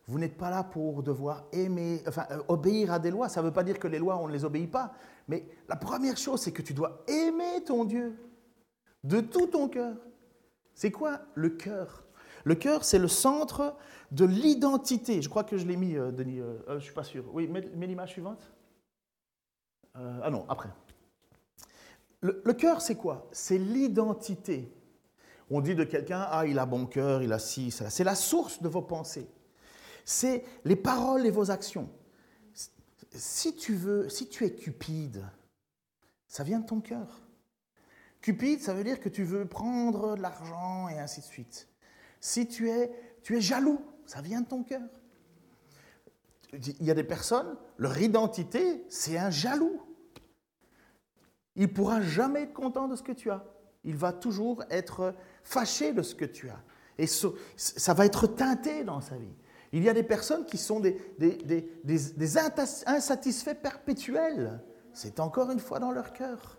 [0.09, 3.29] vous n'êtes pas là pour devoir aimer, enfin, euh, obéir à des lois.
[3.29, 4.95] Ça ne veut pas dire que les lois, on ne les obéit pas.
[5.29, 8.19] Mais la première chose, c'est que tu dois aimer ton Dieu
[9.05, 9.95] de tout ton cœur.
[10.75, 12.08] C'est quoi le cœur
[12.45, 13.77] Le cœur, c'est le centre
[14.11, 15.23] de l'identité.
[15.23, 17.25] Je crois que je l'ai mis, euh, Denis, euh, je ne suis pas sûr.
[17.33, 18.53] Oui, mets, l'image suivante.
[19.95, 20.71] ah non, après.
[22.21, 23.29] Le, le cœur, c'est quoi?
[23.33, 24.73] C'est l'identité.
[25.51, 27.91] On dit de quelqu'un, ah, il a bon cœur, il a ci, ça.
[27.91, 29.29] C'est la source de vos pensées.
[30.05, 31.89] C'est les paroles et vos actions.
[33.11, 35.25] Si tu veux, si tu es cupide,
[36.27, 37.21] ça vient de ton cœur.
[38.21, 41.69] Cupide, ça veut dire que tu veux prendre de l'argent et ainsi de suite.
[42.21, 42.91] Si tu es,
[43.23, 44.83] tu es jaloux, ça vient de ton cœur.
[46.53, 49.83] Il y a des personnes, leur identité, c'est un jaloux.
[51.57, 53.45] Il ne pourra jamais être content de ce que tu as.
[53.85, 56.61] Il va toujours être fâché de ce que tu as.
[56.97, 59.35] Et ça va être teinté dans sa vie.
[59.73, 62.39] Il y a des personnes qui sont des, des,
[62.87, 64.61] insatisfaits perpétuels.
[64.93, 66.59] C'est encore une fois dans leur cœur.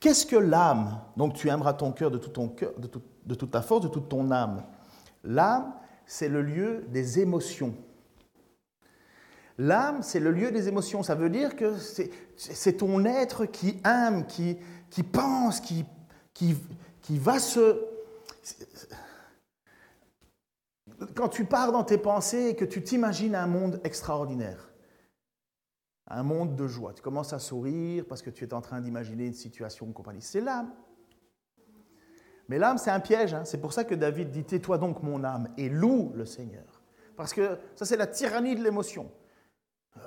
[0.00, 2.88] Qu'est-ce que l'âme Donc tu aimeras ton cœur de tout ton cœur, de,
[3.26, 4.64] de toute ta force, de toute ton âme.
[5.22, 5.72] L'âme,
[6.06, 7.74] c'est le lieu des émotions.
[9.56, 11.02] L'âme, c'est le lieu des émotions.
[11.02, 11.76] Ça veut dire que
[12.36, 14.56] c'est ton être qui aime, qui,
[15.02, 15.84] pense, qui,
[16.32, 16.56] qui,
[17.00, 17.84] qui va se...
[21.14, 24.72] Quand tu pars dans tes pensées et que tu t'imagines un monde extraordinaire,
[26.08, 29.26] un monde de joie, tu commences à sourire parce que tu es en train d'imaginer
[29.26, 30.72] une situation compagnie, c'est l'âme.
[32.48, 33.34] Mais l'âme, c'est un piège.
[33.34, 33.44] Hein.
[33.44, 36.82] C'est pour ça que David dit Tais-toi donc, mon âme, et loue le Seigneur.
[37.16, 39.10] Parce que ça, c'est la tyrannie de l'émotion.
[39.96, 40.02] Euh,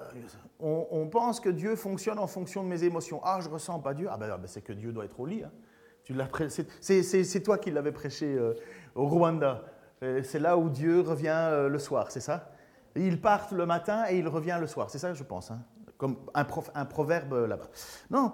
[0.59, 3.21] on, pense que Dieu fonctionne en fonction de mes émotions.
[3.23, 4.07] Ah, je ressens pas Dieu.
[4.11, 5.43] Ah, ben, ben c'est que Dieu doit être au lit.
[5.43, 5.51] Hein.
[6.81, 8.53] C'est toi qui l'avais prêché euh,
[8.95, 9.63] au Rwanda.
[10.03, 12.51] Euh, c'est là où Dieu revient le soir, c'est ça?
[12.95, 14.89] Il part le matin et il revient le soir.
[14.89, 15.51] C'est ça, je pense.
[15.51, 15.61] Hein
[15.97, 17.69] Comme un proverbe là-bas.
[18.09, 18.33] Non,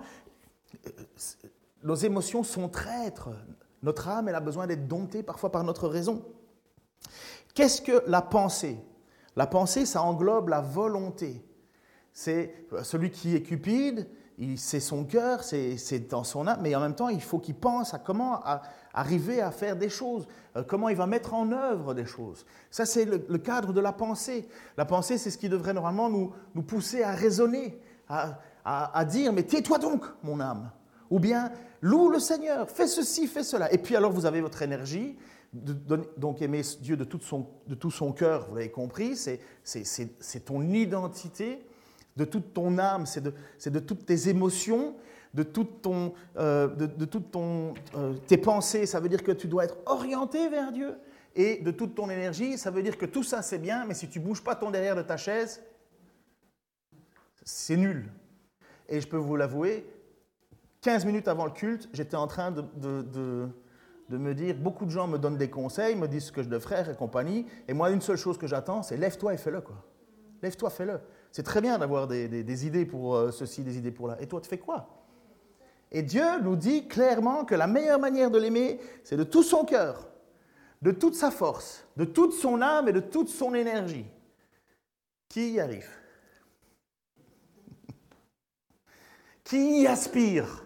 [1.84, 3.30] nos émotions sont traîtres.
[3.84, 6.24] Notre âme, elle a besoin d'être domptée parfois par notre raison.
[7.54, 8.80] Qu'est-ce que la pensée?
[9.36, 11.46] La pensée, ça englobe la volonté.
[12.14, 14.08] C'est celui qui est cupide,
[14.56, 17.94] c'est son cœur, c'est dans son âme, mais en même temps, il faut qu'il pense
[17.94, 18.42] à comment
[18.94, 22.46] arriver à faire des choses, euh, comment il va mettre en œuvre des choses.
[22.70, 24.48] Ça, c'est le, cadre de la pensée.
[24.78, 29.34] La pensée, c'est ce qui devrait normalement nous, nous pousser à raisonner, à, à dire,
[29.34, 30.70] mais tais-toi donc, mon âme.
[31.10, 31.52] Ou bien,
[31.84, 33.72] loue le Seigneur, fais ceci, fais cela.
[33.74, 35.18] Et puis alors, vous avez votre énergie,
[35.54, 41.60] donc aimer Dieu de tout son, cœur, vous l'avez compris, c'est ton identité
[42.16, 44.96] de toute ton âme, c'est de, toutes tes émotions,
[45.34, 48.86] de, toute ton, euh, de, toutes euh, tes pensées.
[48.86, 50.96] Ça veut dire que tu dois être orienté vers Dieu.
[51.36, 54.08] Et de toute ton énergie, ça veut dire que tout ça c'est bien, mais si
[54.08, 55.64] tu bouges pas ton derrière de ta chaise,
[57.44, 58.12] c'est nul.
[58.88, 59.86] Et je peux vous l'avouer,
[60.84, 63.48] 15 minutes avant le culte, j'étais en train de, de,
[64.10, 66.50] de, me dire, beaucoup de gens me donnent des conseils, me disent ce que je
[66.50, 69.62] devrais et compagnie, et moi, une seule chose que j'attends, c'est lève-toi et fais-le.
[69.62, 69.78] quoi.
[70.42, 71.00] Lève-toi, fais-le.
[71.32, 74.18] C'est très bien d'avoir des, idées pour euh, ceci, des idées pour là.
[74.20, 74.90] Et toi, tu fais quoi?
[75.90, 79.64] Et Dieu nous dit clairement que la meilleure manière de l'aimer, c'est de tout son
[79.64, 80.10] cœur,
[80.82, 84.06] de toute sa force, de toute son âme et de toute son énergie.
[85.30, 85.90] Qui y arrive?
[89.46, 90.64] Qui y aspire?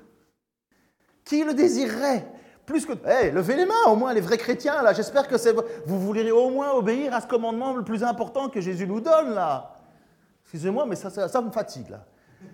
[1.27, 2.25] Qui le désirerait
[2.65, 2.93] plus que.
[3.05, 4.93] Hé, levez les mains, au moins, les vrais chrétiens, là.
[4.93, 5.35] J'espère que.
[5.85, 9.33] Vous voulez au moins obéir à ce commandement le plus important que Jésus nous donne,
[9.33, 9.73] là.
[10.43, 12.05] Excusez-moi, mais ça, ça, ça me fatigue, là.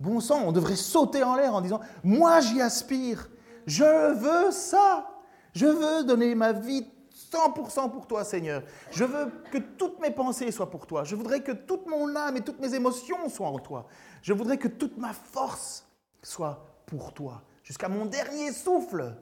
[0.00, 3.28] Bon sang, on devrait sauter en l'air en disant Moi, j'y aspire.
[3.66, 5.06] Je veux ça.
[5.52, 6.86] Je veux donner ma vie
[7.30, 8.62] 100% pour toi, Seigneur.
[8.90, 11.04] Je veux que toutes mes pensées soient pour toi.
[11.04, 13.86] Je voudrais que toute mon âme et toutes mes émotions soient en toi.
[14.22, 15.86] Je voudrais que toute ma force
[16.22, 19.14] soit pour toi jusqu'à mon dernier souffle.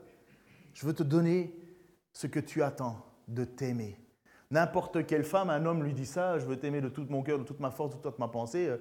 [0.72, 1.54] Je veux te donner
[2.12, 4.00] ce que tu attends, de t'aimer.
[4.50, 7.38] N'importe quelle femme, un homme lui dit ça, je veux t'aimer de tout mon cœur,
[7.38, 8.68] de toute ma force, de toute ma pensée.
[8.68, 8.78] Euh,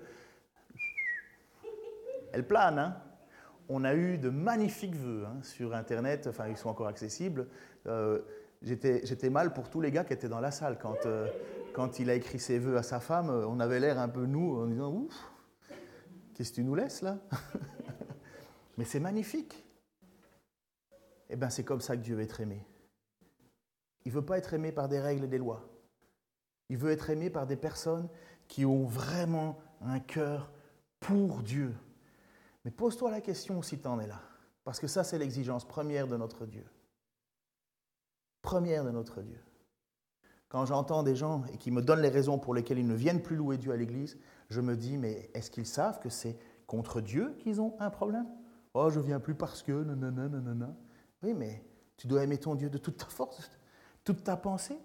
[2.32, 2.97] elle plane, hein
[3.67, 7.47] On a eu de magnifiques vœux hein, sur Internet, enfin ils sont encore accessibles.
[7.88, 8.21] Euh,
[8.63, 10.80] J'étais mal pour tous les gars qui étaient dans la salle.
[10.82, 11.28] Quand, euh,
[11.73, 14.60] quand il a écrit ses vœux à sa femme, on avait l'air un peu nous,
[14.60, 15.13] en disant Ouf,
[16.34, 17.17] qu'est-ce que tu nous laisses là?
[18.78, 19.63] mais c'est magnifique.
[21.30, 22.66] Eh bien, c'est comme ça que Dieu veut être aimé.
[24.06, 25.68] Il ne veut pas être aimé par des règles et des lois.
[26.70, 28.08] Il veut être aimé par des personnes
[28.48, 30.52] qui ont vraiment un cœur
[31.00, 31.76] pour Dieu.
[32.63, 34.22] Mais pose-toi la question si tu en es là.
[34.63, 36.66] Parce que ça, c'est l'exigence première de notre Dieu.
[38.42, 39.40] Première de notre Dieu.
[40.50, 43.22] Quand j'entends des gens et qui me donnent les raisons pour lesquelles ils ne viennent
[43.22, 44.18] plus louer Dieu à l'église,
[44.50, 48.28] je me dis, mais est-ce qu'ils savent que c'est contre Dieu qu'ils ont un problème?
[48.74, 50.76] Oh, je viens plus parce que, nanana, nanana.
[51.24, 51.64] Oui, mais
[51.98, 53.52] tu dois aimer ton Dieu de toute ta force,
[54.04, 54.78] toute ta pensée.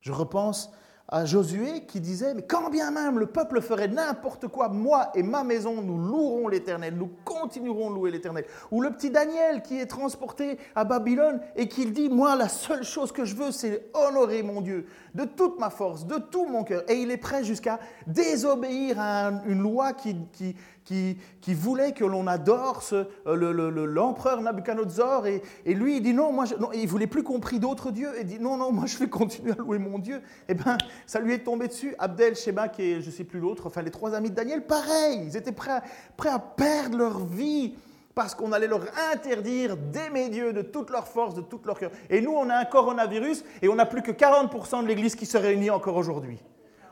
[0.00, 0.70] Je repense
[1.08, 5.22] à Josué qui disait, mais quand bien même le peuple ferait n'importe quoi, moi et
[5.22, 8.46] ma maison, nous louerons l'Éternel, nous continuerons de louer l'Éternel.
[8.70, 12.84] Ou le petit Daniel qui est transporté à Babylone et qui dit, moi la seule
[12.84, 16.64] chose que je veux, c'est honorer mon Dieu de toute ma force, de tout mon
[16.64, 16.82] cœur.
[16.88, 21.16] Et il est prêt jusqu'à désobéir à une loi qui, qui, qui,
[21.54, 22.82] voulait que l'on adore
[23.26, 25.26] l'empereur Nabucodonosor.
[25.26, 28.10] Et, et, lui, il dit non, moi, je, non, il voulait plus compris d'autres dieux.
[28.18, 30.20] Et dit non, non, moi, je vais continuer à louer mon Dieu.
[30.48, 31.94] Eh bien, ça lui est tombé dessus.
[31.98, 34.66] Abdel, Sheba, qui est, je ne sais plus l'autre, enfin, les trois amis de Daniel,
[34.66, 35.22] pareil.
[35.26, 35.80] Ils étaient prêts
[36.16, 37.74] prêts à perdre leur vie
[38.14, 41.90] parce qu'on allait leur interdire d'aimer Dieu de toute leur force, de tout leur cœur.
[42.10, 45.26] Et nous, on a un coronavirus et on n'a plus que 40% de l'Église qui
[45.26, 46.38] se réunit encore aujourd'hui.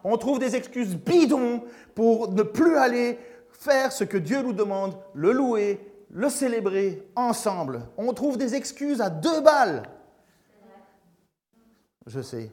[0.05, 1.62] On trouve des excuses bidons
[1.94, 3.18] pour ne plus aller
[3.62, 7.87] faire ce que Dieu nous demande, le louer, le célébrer ensemble.
[7.96, 9.85] On trouve des excuses à deux balles.
[12.07, 12.51] Je sais.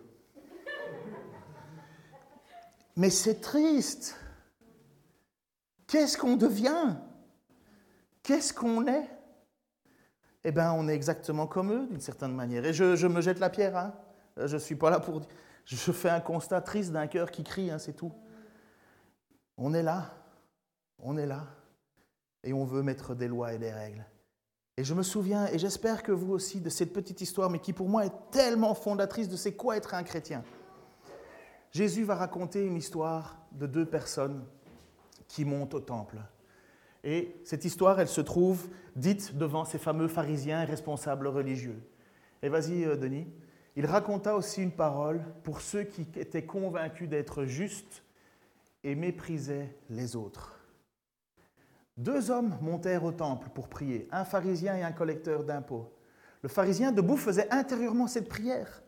[2.96, 4.16] Mais c'est triste.
[5.88, 6.96] Qu'est-ce qu'on devient?
[8.22, 9.10] Qu'est-ce qu'on est?
[10.44, 12.64] Eh bien, on est exactement comme eux, d'une certaine manière.
[12.66, 13.76] Et je, me jette la pierre.
[13.76, 13.94] Hein.
[14.38, 15.22] Je ne suis pas là pour...
[15.66, 18.14] Je fais un constat triste d'un cœur qui crie, hein, c'est tout.
[19.58, 20.19] On est là.
[21.02, 21.48] On est là.
[22.44, 24.06] Et on veut mettre des lois et des règles.
[24.78, 27.74] Et je me souviens, et j'espère que vous aussi, de cette petite histoire, mais qui
[27.74, 30.44] pour moi est tellement fondatrice de c'est quoi être un chrétien.
[31.72, 34.46] Jésus va raconter une histoire de deux personnes
[35.28, 36.18] qui montent au temple.
[37.04, 41.82] Et cette histoire, elle se trouve dite devant ces fameux pharisiens responsables religieux.
[42.42, 43.28] Et vas-y, euh, Denis.
[43.76, 48.04] Il raconta aussi une parole pour ceux qui étaient convaincus d'être justes
[48.84, 50.59] et méprisaient les autres.
[52.00, 55.94] Deux hommes montèrent au temple pour prier, un pharisien et un collecteur d'impôts.
[56.42, 58.82] Le pharisien debout faisait intérieurement cette prière.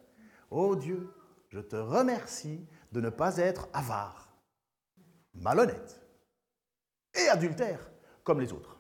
[0.50, 1.14] Ô Dieu,
[1.50, 4.34] je te remercie de ne pas être avare,
[5.34, 6.02] malhonnête
[7.14, 7.92] et adultère
[8.24, 8.80] comme les autres.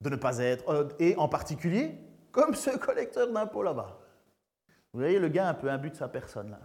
[0.00, 1.98] De ne pas être, euh, et en particulier,
[2.32, 4.00] comme ce collecteur d'impôts là-bas.
[4.94, 6.60] Vous voyez, le gars un peu imbu de sa personne là.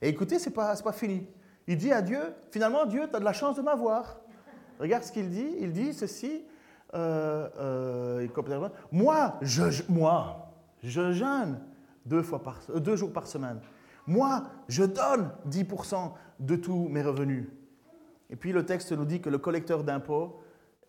[0.00, 1.26] Et écoutez, c'est pas, pas fini.
[1.66, 4.21] Il dit à Dieu, finalement, Dieu, tu as de la chance de m'avoir.
[4.82, 5.56] Regarde ce qu'il dit.
[5.60, 6.44] Il dit ceci.
[6.94, 8.28] Euh, euh,
[8.90, 11.60] moi, je, moi, je jeûne
[12.04, 13.60] deux, fois par, deux jours par semaine.
[14.06, 17.48] Moi, je donne 10% de tous mes revenus.
[18.28, 20.42] Et puis le texte nous dit que le collecteur d'impôts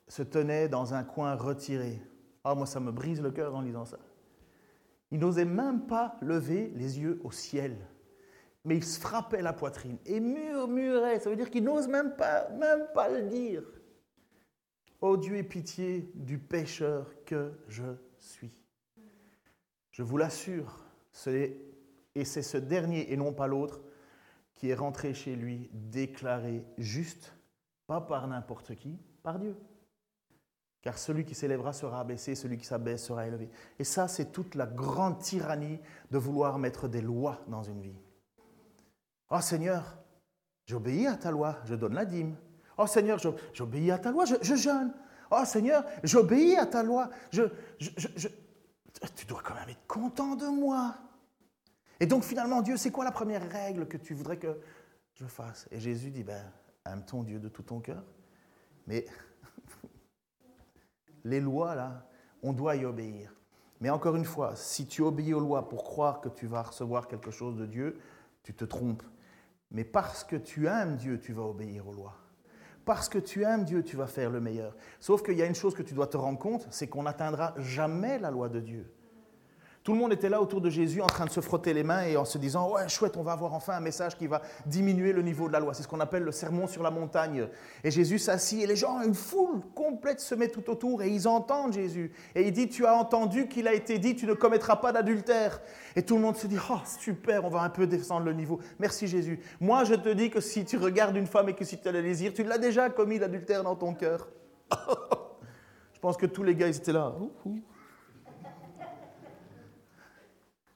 [0.07, 2.01] se tenait dans un coin retiré.
[2.43, 3.99] Ah, moi, ça me brise le cœur en lisant ça.
[5.11, 7.77] Il n'osait même pas lever les yeux au ciel,
[8.65, 11.19] mais il se frappait la poitrine et murmurait.
[11.19, 13.61] Ça veut dire qu'il n'ose même pas, même pas le dire.
[15.03, 17.83] Ô Dieu, aie pitié du pécheur que je
[18.19, 18.53] suis.
[19.91, 20.85] Je vous l'assure,
[21.27, 23.81] et c'est ce dernier et non pas l'autre
[24.53, 27.33] qui est rentré chez lui déclaré juste,
[27.85, 29.57] pas par n'importe qui, par Dieu.
[30.81, 33.49] Car celui qui s'élèvera sera abaissé, celui qui s'abaisse sera élevé.
[33.79, 37.99] Et ça, c'est toute la grande tyrannie de vouloir mettre des lois dans une vie.
[39.29, 39.97] Oh Seigneur,
[40.65, 42.37] j'obéis à ta loi, je donne la dîme.
[42.77, 43.19] Oh Seigneur,
[43.53, 44.93] j'obéis à ta loi, je, jeûne.
[45.31, 47.09] Oh Seigneur, j'obéis à ta loi.
[47.31, 47.43] Je,
[49.15, 50.95] tu dois quand même être content de moi.
[51.99, 54.59] Et donc finalement, Dieu, c'est quoi la première règle que tu voudrais que
[55.13, 55.67] je fasse?
[55.71, 56.51] Et Jésus dit, ben,
[56.85, 58.03] aime ton Dieu de tout ton cœur.
[58.87, 59.05] Mais
[61.23, 62.07] les lois, là,
[62.41, 63.33] on doit y obéir.
[63.79, 67.07] Mais encore une fois, si tu obéis aux lois pour croire que tu vas recevoir
[67.07, 67.99] quelque chose de Dieu,
[68.43, 69.03] tu te trompes.
[69.71, 72.22] Mais parce que tu aimes Dieu, tu vas obéir aux lois.
[72.85, 74.75] Parce que tu aimes Dieu, tu vas faire le meilleur.
[74.99, 77.53] Sauf qu'il y a une chose que tu dois te rendre compte, c'est qu'on n'atteindra
[77.57, 78.91] jamais la loi de Dieu.
[79.83, 82.03] Tout le monde était là autour de Jésus en train de se frotter les mains
[82.03, 85.11] et en se disant Ouais, chouette, on va avoir enfin un message qui va diminuer
[85.11, 85.73] le niveau de la loi.
[85.73, 87.49] C'est ce qu'on appelle le sermon sur la montagne.
[87.83, 91.27] Et Jésus s'assit et les gens, une foule complète se met tout autour et ils
[91.27, 92.13] entendent Jésus.
[92.33, 95.59] Et il dit Tu as entendu qu'il a été dit Tu ne commettras pas d'adultère.
[95.97, 98.59] Et tout le monde se dit Oh, super, on va un peu descendre le niveau.
[98.79, 99.41] Merci Jésus.
[99.59, 101.91] Moi, je te dis que si tu regardes une femme et que si tu as
[101.91, 104.29] le désir, tu l'as déjà commis l'adultère dans ton cœur.
[105.93, 107.13] je pense que tous les gars, ils étaient là.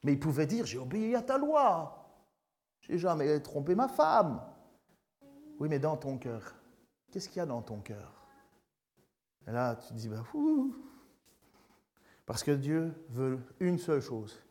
[0.08, 2.10] Mais il pouvait dire, j'ai obéi à ta loi.
[2.80, 4.42] J'ai jamais trompé ma femme.
[5.60, 6.56] Oui, mais dans ton cœur,
[7.12, 8.14] qu'est-ce qu'il y a dans ton cœur?
[9.46, 10.24] Et là, tu te dis, bah,
[12.26, 14.42] parce que Dieu veut une seule chose,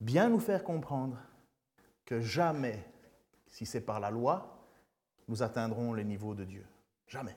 [0.00, 1.18] bien nous faire comprendre
[2.06, 2.82] que jamais,
[3.48, 4.66] si c'est par la loi,
[5.28, 6.64] nous atteindrons les niveaux de Dieu.
[7.06, 7.36] Jamais.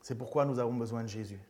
[0.00, 1.40] C'est pourquoi nous avons besoin de Jésus.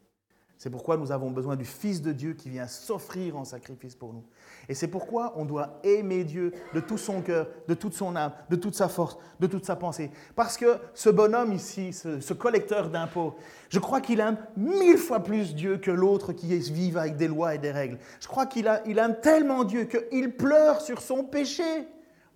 [0.61, 4.13] C'est pourquoi nous avons besoin du Fils de Dieu qui vient s'offrir en sacrifice pour
[4.13, 4.25] nous.
[4.69, 8.33] Et c'est pourquoi on doit aimer Dieu de tout son cœur, de toute son âme,
[8.51, 10.11] de toute sa force, de toute sa pensée.
[10.37, 13.37] Parce que ce bonhomme ici, ce, collecteur d'impôts,
[13.71, 17.55] je crois qu'il aime mille fois plus Dieu que l'autre qui vit avec des lois
[17.55, 17.99] et des règles.
[18.21, 21.89] Je crois qu'il il aime tellement Dieu qu'il pleure sur son péché.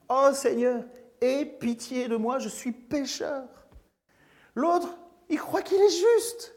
[0.08, 0.82] Oh Seigneur,
[1.20, 3.44] aie pitié de moi, je suis pécheur.
[4.54, 4.96] L'autre,
[5.28, 6.53] il croit qu'il est juste.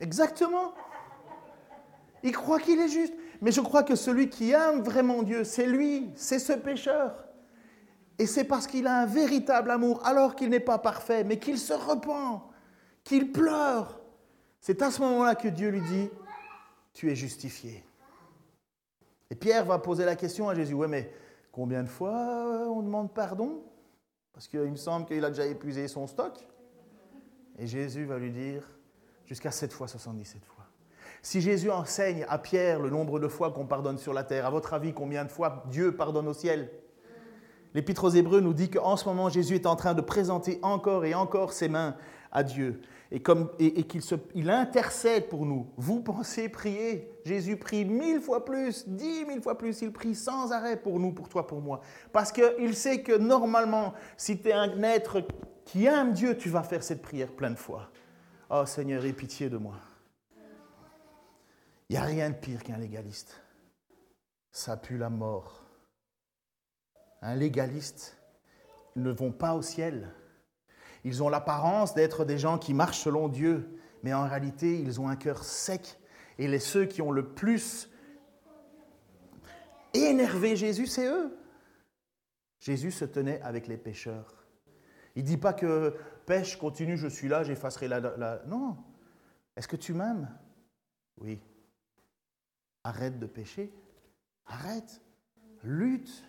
[0.00, 0.74] Exactement.
[2.22, 3.14] Il croit qu'il est juste.
[3.40, 7.24] Mais je crois que celui qui aime vraiment Dieu, c'est lui, c'est ce pécheur.
[8.18, 11.58] Et c'est parce qu'il a un véritable amour, alors qu'il n'est pas parfait, mais qu'il
[11.58, 12.42] se repent,
[13.04, 14.00] qu'il pleure.
[14.60, 16.10] C'est à ce moment-là que Dieu lui dit,
[16.92, 17.84] tu es justifié.
[19.30, 21.12] Et Pierre va poser la question à Jésus, ouais, mais
[21.52, 23.62] combien de fois on demande pardon?
[24.32, 26.44] Parce qu'il me semble qu'il a déjà épuisé son stock.
[27.56, 28.68] Et Jésus va lui dire,
[29.28, 30.64] jusqu'à 7 fois 77 fois.
[31.20, 34.50] Si Jésus enseigne à Pierre le nombre de fois qu'on pardonne sur la terre, à
[34.50, 36.70] votre avis, combien de fois Dieu pardonne au ciel?
[37.74, 41.04] L'Épître aux Hébreux nous dit qu'en ce moment, Jésus est en train de présenter encore
[41.04, 41.96] et encore ses mains
[42.32, 43.22] à Dieu et,
[43.58, 44.02] et, qu'il
[44.34, 45.66] il intercède pour nous.
[45.76, 47.10] Vous pensez prier?
[47.24, 49.80] Jésus prie mille fois plus, dix mille fois plus.
[49.82, 51.80] Il prie sans arrêt pour nous, pour toi, pour moi.
[52.12, 55.22] Parce qu'il sait que normalement, si tu es un être
[55.64, 57.90] qui aime Dieu, tu vas faire cette prière plein de fois.
[58.50, 59.74] Oh Seigneur, aie pitié de moi.
[61.88, 63.42] Il n'y a rien de pire qu'un légaliste.
[64.52, 65.64] Ça pue la mort.
[67.20, 68.16] Un légaliste,
[68.96, 70.14] ils ne vont pas au ciel.
[71.04, 75.08] Ils ont l'apparence d'être des gens qui marchent selon Dieu, mais en réalité, ils ont
[75.08, 75.98] un cœur sec.
[76.38, 77.90] Et les ceux qui ont le plus
[79.92, 81.36] énervé Jésus, c'est eux.
[82.60, 84.46] Jésus se tenait avec les pécheurs.
[85.16, 85.94] Il ne dit pas que
[86.28, 88.76] pêche, continue, je suis là, j'effacerai la, Non.
[89.56, 90.28] Est-ce que tu m'aimes?
[91.16, 91.40] Oui.
[92.84, 93.72] Arrête de pécher.
[94.44, 95.00] Arrête.
[95.64, 96.22] Lutte.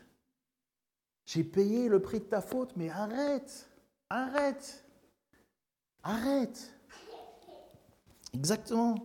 [1.25, 3.69] J'ai payé le prix de ta faute, mais arrête.
[4.09, 4.85] Arrête.
[6.01, 6.71] Arrête.
[8.33, 8.95] Exactement.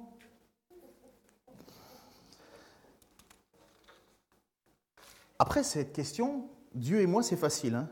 [5.41, 7.75] Après cette question, Dieu et moi, c'est facile.
[7.75, 7.91] Hein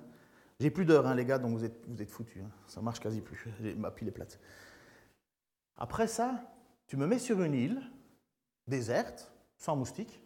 [0.62, 2.40] j'ai plus d'heures, hein, les gars, donc vous êtes, vous êtes foutus.
[2.40, 2.50] Hein.
[2.68, 3.48] Ça marche quasi plus.
[3.76, 4.38] Ma pile est plate.
[5.76, 6.40] Après ça,
[6.86, 7.82] tu me mets sur une île
[8.68, 10.22] déserte, sans moustiques,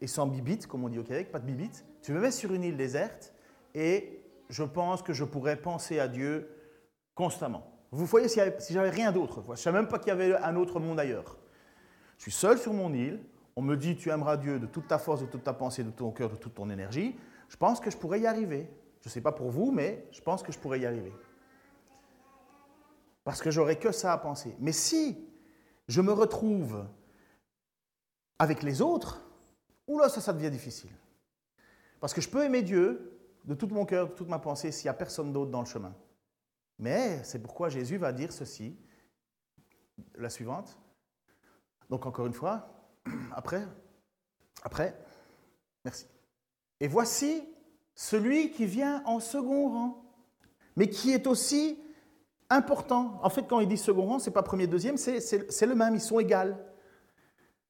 [0.00, 1.84] et sans bibites, comme on dit au Québec, pas de bibites.
[2.02, 3.34] Tu me mets sur une île déserte,
[3.74, 6.48] et je pense que je pourrais penser à Dieu
[7.16, 7.68] constamment.
[7.90, 10.54] Vous voyez, si j'avais rien d'autre, je ne savais même pas qu'il y avait un
[10.54, 11.36] autre monde ailleurs.
[12.16, 13.24] Je suis seul sur mon île,
[13.56, 15.90] on me dit tu aimeras Dieu de toute ta force, de toute ta pensée, de
[15.90, 17.16] tout ton cœur, de toute ton énergie.
[17.52, 18.66] Je pense que je pourrais y arriver.
[19.02, 21.12] Je ne sais pas pour vous, mais je pense que je pourrais y arriver.
[23.24, 24.56] Parce que j'aurais que ça à penser.
[24.58, 25.28] Mais si
[25.86, 26.86] je me retrouve
[28.38, 29.20] avec les autres,
[29.86, 30.92] oula, ça, ça devient difficile.
[32.00, 34.86] Parce que je peux aimer Dieu de tout mon cœur, de toute ma pensée, s'il
[34.86, 35.94] n'y a personne d'autre dans le chemin.
[36.78, 38.78] Mais c'est pourquoi Jésus va dire ceci,
[40.14, 40.78] la suivante.
[41.90, 42.88] Donc encore une fois,
[43.32, 43.68] après,
[44.62, 44.98] après,
[45.84, 46.06] merci.
[46.82, 47.44] Et voici
[47.94, 50.04] celui qui vient en second rang,
[50.74, 51.78] mais qui est aussi
[52.50, 53.20] important.
[53.22, 55.20] En fait, quand il dit second rang, c'est pas premier, deuxième, c'est
[55.66, 56.56] le même, ils sont égaux.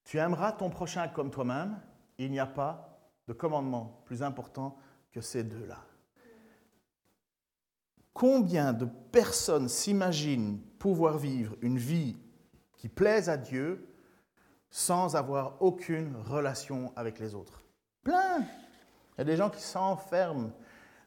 [0.04, 1.78] Tu aimeras ton prochain comme toi-même.
[2.16, 4.78] Il n'y a pas de commandement plus important
[5.12, 5.84] que ces deux-là.
[8.14, 12.16] Combien de personnes s'imaginent pouvoir vivre une vie
[12.78, 13.86] qui plaise à Dieu
[14.70, 17.60] sans avoir aucune relation avec les autres?
[18.02, 18.46] Plein
[19.22, 20.50] y a des gens qui s'enferment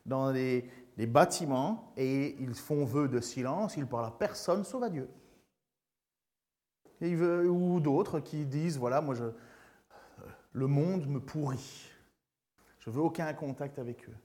[0.05, 4.89] dans des, bâtiments et ils font vœu de silence, ils parlent à personne sauf à
[4.89, 5.09] Dieu.
[7.01, 9.26] ou d'autres qui disent, voilà, moi, je,
[10.53, 11.91] le monde me pourrit.
[12.80, 14.16] Je veux aucun contact avec eux.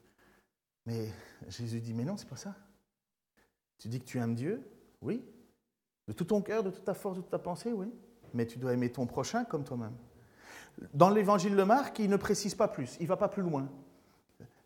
[0.87, 1.09] Mais
[1.49, 2.55] Jésus dit, mais non, c'est pas ça.
[3.79, 4.63] Tu dis que tu aimes Dieu,
[5.03, 5.25] oui.
[6.07, 7.93] De tout ton cœur, de toute ta force, de toute ta pensée, oui.
[8.33, 9.97] Mais tu dois aimer ton prochain comme toi-même.
[10.95, 13.69] Dans l'évangile de Marc, il ne précise pas plus, il ne va pas plus loin.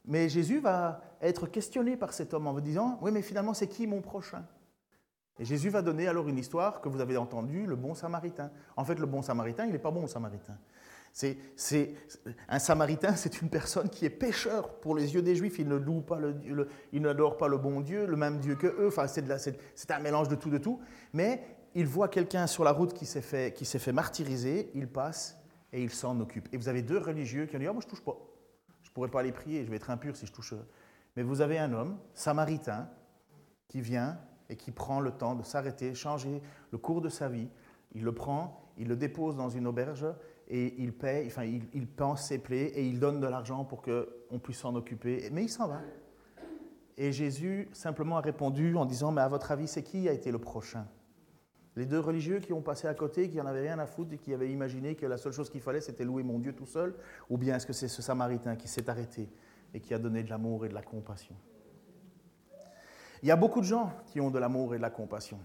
[0.07, 3.69] Mais Jésus va être questionné par cet homme en vous disant, oui, mais finalement, c'est
[3.69, 4.45] qui mon prochain?
[5.39, 8.51] Et Jésus va donner alors une histoire que vous avez entendue, le bon samaritain.
[8.77, 10.57] En fait, le bon samaritain, il n'est pas bon samaritain.
[11.13, 11.95] C'est,
[12.49, 15.59] un samaritain, c'est une personne qui est pécheur pour les yeux des juifs.
[15.59, 18.67] Il ne loue pas le, il n'adore pas le bon Dieu, le même Dieu que
[18.67, 18.89] eux.
[18.89, 19.25] Enfin, c'est,
[19.75, 20.81] c'est, un mélange de tout, de tout.
[21.13, 21.43] Mais
[21.75, 25.39] il voit quelqu'un sur la route qui s'est fait, qui s'est fait martyriser, il passe
[25.75, 26.49] et il s'en occupe.
[26.53, 28.17] Et vous avez deux religieux qui ont dit, oh, moi je touche pas.
[28.83, 30.55] Je pourrais pas aller prier, je vais être impur si je touche.
[31.17, 32.89] Mais vous avez un homme, samaritain,
[33.69, 34.19] qui vient
[34.49, 37.49] et qui prend le temps de s'arrêter, changer le cours de sa vie.
[37.93, 40.07] Il le prend, il le dépose dans une auberge
[40.47, 44.39] et il paye, enfin, il, pense ses plaies et il donne de l'argent pour qu'on
[44.39, 45.29] puisse s'en occuper.
[45.33, 45.81] Mais il s'en va.
[46.97, 50.31] Et Jésus simplement a répondu en disant, mais à votre avis, c'est qui a été
[50.31, 50.87] le prochain?
[51.77, 54.19] Les deux religieux qui ont passé à côté, qui n'en avaient rien à foutre et
[54.19, 56.95] qui avaient imaginé que la seule chose qu'il fallait, c'était louer mon Dieu tout seul
[57.29, 59.29] Ou bien est-ce que c'est ce Samaritain qui s'est arrêté
[59.73, 61.35] et qui a donné de l'amour et de la compassion?
[63.23, 65.39] Il y a beaucoup de gens qui ont de l'amour et de la compassion.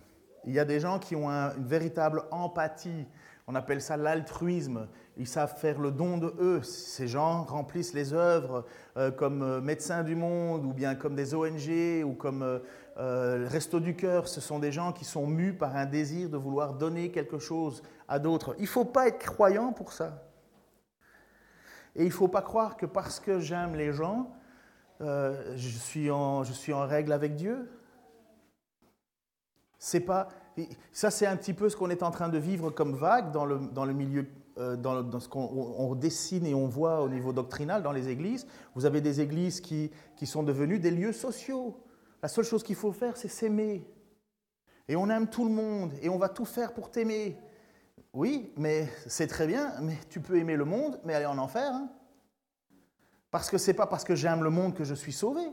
[0.45, 3.07] Il y a des gens qui ont une véritable empathie
[3.51, 4.87] on appelle ça l'altruisme.
[5.17, 6.61] Ils savent faire le don de eux.
[6.61, 8.63] Ces gens remplissent les œuvres
[8.95, 12.59] euh, comme euh, Médecins du Monde ou bien comme des ONG ou comme euh,
[12.99, 14.27] Resto du Cœur.
[14.27, 17.81] Ce sont des gens qui sont mus par un désir de vouloir donner quelque chose
[18.07, 18.55] à d'autres.
[18.57, 20.23] Il ne faut pas être croyant pour ça.
[21.95, 24.31] Et il ne faut pas croire que parce que j'aime les gens,
[24.99, 27.71] je, suis en, je suis en règle avec Dieu.
[29.77, 30.27] C'est pas
[30.91, 33.45] ça, c'est un petit peu ce qu'on est en train de vivre comme vague dans
[33.45, 34.27] le, le milieu,
[34.57, 38.47] euh, dans, ce qu'on dessine et on voit au niveau doctrinal dans les églises.
[38.75, 39.91] Vous avez des églises qui
[40.23, 41.77] sont devenues des lieux sociaux.
[42.21, 43.85] La seule chose qu'il faut faire, c'est s'aimer.
[44.87, 47.37] Et on aime tout le monde et on va tout faire pour t'aimer.
[48.13, 51.71] Oui, mais c'est très bien, mais tu peux aimer le monde, mais aller en enfer.
[51.71, 51.89] Hein.
[53.31, 55.43] parce que c'est pas parce que j'aime le monde que je suis sauvé.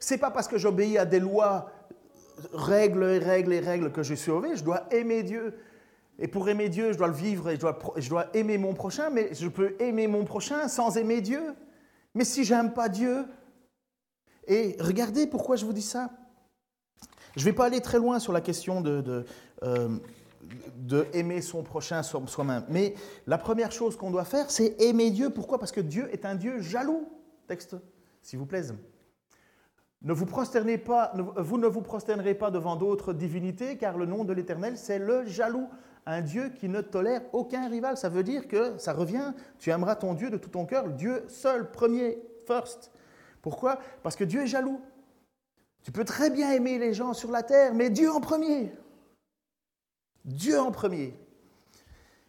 [0.00, 1.70] C'est pas parce que j'obéis à des lois
[2.52, 5.56] règles et règles et règles que je suis sauvé, je dois aimer Dieu.
[6.18, 8.74] Et pour aimer Dieu, je dois le vivre et je dois, je dois aimer mon
[8.74, 11.54] prochain, mais je peux aimer mon prochain sans aimer Dieu.
[12.14, 13.24] Mais si j'aime pas Dieu,
[14.46, 16.10] et regardez pourquoi je vous dis ça.
[17.36, 19.24] Je ne vais pas aller très loin sur la question de, de,
[19.62, 19.88] euh,
[20.76, 21.06] de
[21.40, 22.64] son prochain soi-même.
[22.68, 22.94] Mais
[23.26, 25.30] la première chose qu'on doit faire, c'est aimer Dieu.
[25.30, 25.58] Pourquoi?
[25.58, 27.08] Parce que Dieu est un Dieu jaloux.
[27.46, 27.76] Texte,
[28.22, 28.62] s'il vous plaît.
[30.02, 34.24] Ne vous, prosternez pas, vous ne vous prosternerez pas devant d'autres divinités, car le nom
[34.24, 35.68] de l'Éternel, c'est le jaloux,
[36.06, 37.96] un Dieu qui ne tolère aucun rival.
[37.96, 41.24] Ça veut dire que ça revient, tu aimeras ton Dieu de tout ton cœur, Dieu
[41.28, 42.90] seul, premier, first.
[43.42, 43.78] Pourquoi?
[44.02, 44.80] Parce que Dieu est jaloux.
[45.82, 48.72] Tu peux très bien aimer les gens sur la terre, mais Dieu en premier.
[50.24, 51.14] Dieu en premier.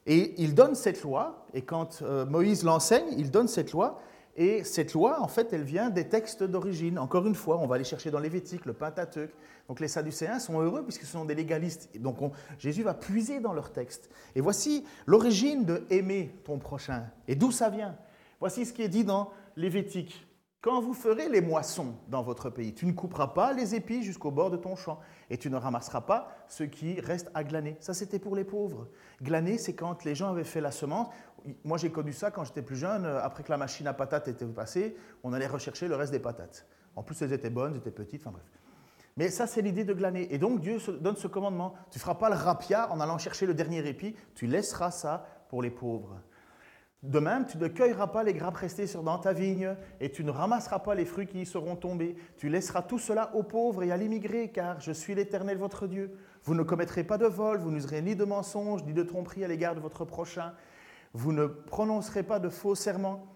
[0.06, 4.02] Et il donne cette loi, et quand euh, Moïse l'enseigne, il donne cette loi,
[4.36, 6.98] et cette loi, en fait, elle vient des textes d'origine.
[6.98, 9.32] Encore une fois, on va aller chercher dans Lévitique, le Pentateuque.
[9.68, 11.90] Donc les Sadducéens sont heureux puisque ce sont des légalistes.
[12.00, 12.18] Donc
[12.58, 14.10] Jésus va puiser dans leurs textes.
[14.34, 17.06] Et voici l'origine de aimer ton prochain.
[17.28, 17.96] Et d'où ça vient?
[18.40, 20.26] Voici ce qui est dit dans Lévitique.
[20.64, 24.32] Quand vous ferez les moissons dans votre pays, tu ne couperas pas les épis jusqu'au
[24.32, 24.98] bord de ton champ
[25.30, 27.76] et tu ne ramasseras pas ce qui reste à glaner.
[27.82, 28.88] Ça, c'était pour les pauvres.
[29.22, 31.10] Glaner, c'est quand les gens avaient fait la semence.
[31.66, 33.06] Moi, j'ai connu ça quand j'étais plus jeune.
[33.06, 36.66] Après que la machine à patates était passée, on allait rechercher le reste des patates.
[36.96, 38.46] En plus, elles étaient bonnes, elles étaient petites, enfin bref.
[39.18, 40.34] Mais ça, c'est l'idée de glaner.
[40.34, 41.74] Et donc, Dieu donne ce commandement.
[41.92, 45.26] Tu ne feras pas le rapia en allant chercher le dernier épi, tu laisseras ça
[45.50, 46.22] pour les pauvres.
[47.04, 50.32] De même, tu ne cueilleras pas les grappes restées dans ta vigne, et tu ne
[50.32, 52.16] ramasseras pas les fruits qui y seront tombés.
[52.38, 56.18] Tu laisseras tout cela aux pauvres et à l'immigré, car je suis l'Éternel votre Dieu.
[56.44, 59.50] Vous ne commettrez pas de vol, vous n'userez ni de mensonges, ni de tromperie à
[59.50, 60.54] l'égard de votre prochain.
[61.14, 63.28] Vous ne prononcerez pas de faux serments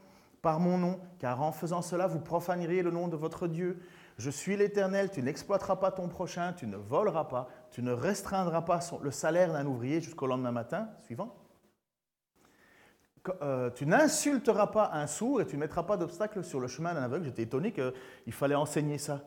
[0.41, 3.81] par mon nom, car en faisant cela, vous profaneriez le nom de votre Dieu.
[4.17, 8.61] Je suis l'Éternel, tu n'exploiteras pas ton prochain, tu ne voleras pas, tu ne restreindras
[8.61, 11.35] pas le salaire d'un ouvrier jusqu'au lendemain matin suivant.
[13.41, 16.93] Euh, tu n'insulteras pas un sourd et tu ne mettras pas d'obstacle sur le chemin
[16.93, 17.25] d'un aveugle.
[17.25, 19.23] J'étais étonné qu'il fallait enseigner ça.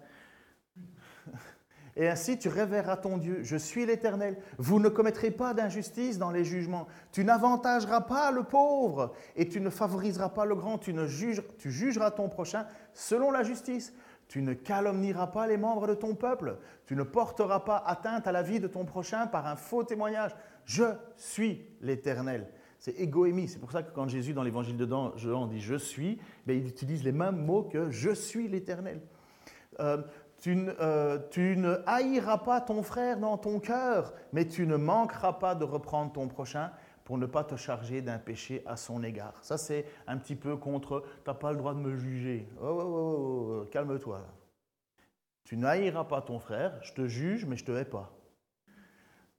[1.96, 3.40] Et ainsi tu révéreras ton Dieu.
[3.42, 4.38] Je suis l'Éternel.
[4.58, 6.86] Vous ne commettrez pas d'injustice dans les jugements.
[7.12, 10.78] Tu n'avantageras pas le pauvre et tu ne favoriseras pas le grand.
[10.78, 11.06] Tu, ne
[11.58, 13.92] tu jugeras ton prochain selon la justice.
[14.28, 16.58] Tu ne calomnieras pas les membres de ton peuple.
[16.86, 20.30] Tu ne porteras pas atteinte à la vie de ton prochain par un faux témoignage.
[20.64, 20.84] Je
[21.16, 22.46] suis l'Éternel.
[22.80, 23.46] C'est égoémie.
[23.46, 26.66] C'est pour ça que quand Jésus, dans l'évangile de Jean, dit je suis, ben, il
[26.66, 29.02] utilise les mêmes mots que je suis l'Éternel.
[29.80, 30.02] Euh,
[30.46, 35.54] euh, tu, ne haïras pas ton frère dans ton cœur, mais tu ne manqueras pas
[35.54, 36.70] de reprendre ton prochain
[37.04, 39.34] pour ne pas te charger d'un péché à son égard.
[39.42, 42.48] Ça, c'est un petit peu contre tu n'as pas le droit de me juger.
[42.62, 44.22] Oh, oh, oh, oh calme-toi.
[45.44, 48.10] Tu n'haïras pas ton frère, je te juge, mais je te hais pas.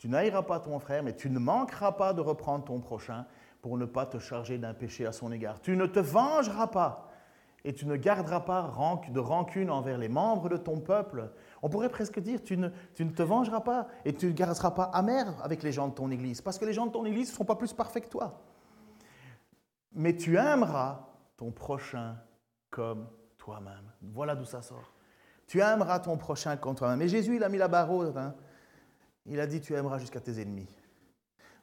[0.02, 3.28] Tu n'haïras pas ton frère, mais tu ne manqueras pas de reprendre ton prochain
[3.62, 5.62] pour ne pas te charger d'un péché à son égard.
[5.62, 7.12] Tu ne te vengeras pas
[7.64, 8.74] et tu ne garderas pas
[9.10, 11.30] de rancune envers les membres de ton peuple.
[11.62, 14.72] On pourrait presque dire, tu ne, tu ne te vengeras pas et tu ne garderas
[14.72, 17.30] pas amer avec les gens de ton Église, parce que les gens de ton Église
[17.30, 18.42] ne sont pas plus parfaits que toi.
[19.94, 22.16] Mais tu aimeras ton prochain
[22.72, 23.92] comme toi-même.
[24.02, 24.96] Voilà d'où ça sort.
[25.46, 27.04] Tu aimeras ton prochain comme toi-même.
[27.04, 28.18] Et Jésus, il a mis la barre haute.
[28.18, 28.34] Hein.
[29.26, 30.68] Il a dit, tu aimeras jusqu'à tes ennemis.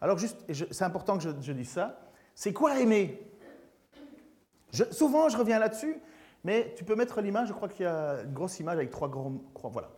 [0.01, 2.01] Alors juste, c'est important que je, dise ça,
[2.35, 3.21] c'est quoi aimer?
[4.91, 5.97] Souvent, je reviens là-dessus,
[6.45, 9.09] mais tu peux mettre l'image, je crois qu'il y a une grosse image avec trois
[9.09, 9.71] gros croix.
[9.71, 9.91] Voilà.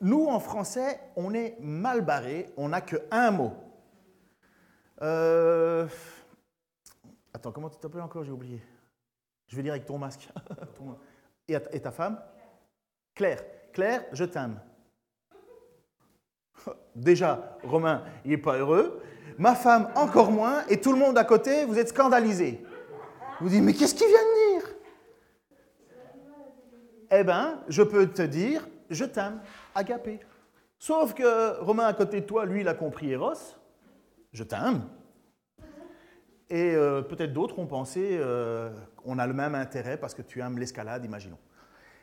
[0.00, 3.52] Nous, en français, on est mal barré, on n'a qu'un mot.
[5.00, 5.86] Euh,
[7.32, 8.24] attends, comment tu t'appelles encore?
[8.24, 8.60] J'ai oublié.
[9.46, 10.28] Je vais dire avec ton masque.
[11.48, 12.20] et, ta femme?
[13.14, 13.42] Claire.
[13.72, 14.58] Claire, je t'aime.
[16.94, 19.00] Déjà, Romain, il n'est pas heureux.
[19.38, 20.64] Ma femme, encore moins.
[20.68, 22.62] Et tout le monde à côté, vous êtes scandalisés.
[23.40, 24.74] Vous dites, mais qu'est-ce qu'il vient de dire?
[27.10, 29.40] Eh bien, je peux te dire, je t'aime,
[29.74, 30.20] agapé.
[30.78, 33.56] Sauf que Romain à côté de toi, lui, il a compris Eros,
[34.32, 34.82] je t'aime.
[36.48, 38.70] Et euh, peut-être d'autres ont pensé, euh,
[39.04, 41.38] on a le même intérêt parce que tu aimes l'escalade, imaginons.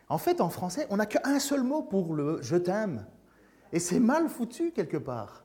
[0.07, 3.05] En fait, en français, on n'a qu'un seul mot pour le je t'aime.
[3.71, 5.43] Et c'est mal foutu quelque part.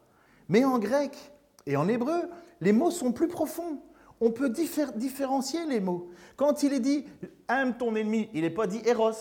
[0.49, 1.33] Mais en grec
[1.67, 2.29] et en hébreu,
[2.61, 3.81] les mots sont plus profonds
[4.21, 6.11] on peut différencier les mots.
[6.37, 7.07] Quand il est dit
[7.49, 9.13] aime ton ennemi, il n'est pas dit eros.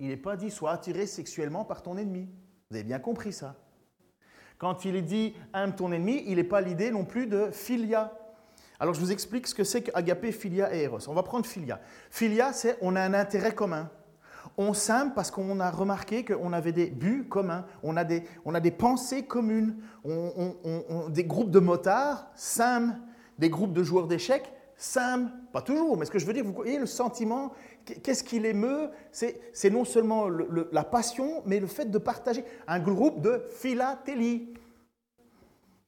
[0.00, 2.28] Il n'est pas dit sois attiré sexuellement par ton ennemi.
[2.70, 3.56] Vous avez bien compris ça.
[4.58, 8.12] Quand il est dit aime ton ennemi, il n'est pas l'idée non plus de philia.
[8.80, 11.08] Alors je vous explique ce que c'est qu'agapé, philia et eros.
[11.08, 11.80] On va prendre philia.
[12.10, 13.90] Philia, c'est on a un intérêt commun.
[14.58, 18.54] On s'aime parce qu'on a remarqué qu'on avait des buts communs, on a des, on
[18.54, 19.76] a des pensées communes.
[21.08, 23.00] des groupes de motards s'aiment
[23.38, 26.52] des groupes de joueurs d'échecs s'aiment, pas toujours, mais ce que je veux dire, vous
[26.52, 27.52] voyez le sentiment,
[27.84, 33.20] qu'est-ce qui l'émeut C'est non seulement la passion, mais le fait de partager un groupe
[33.20, 34.54] de philatélie.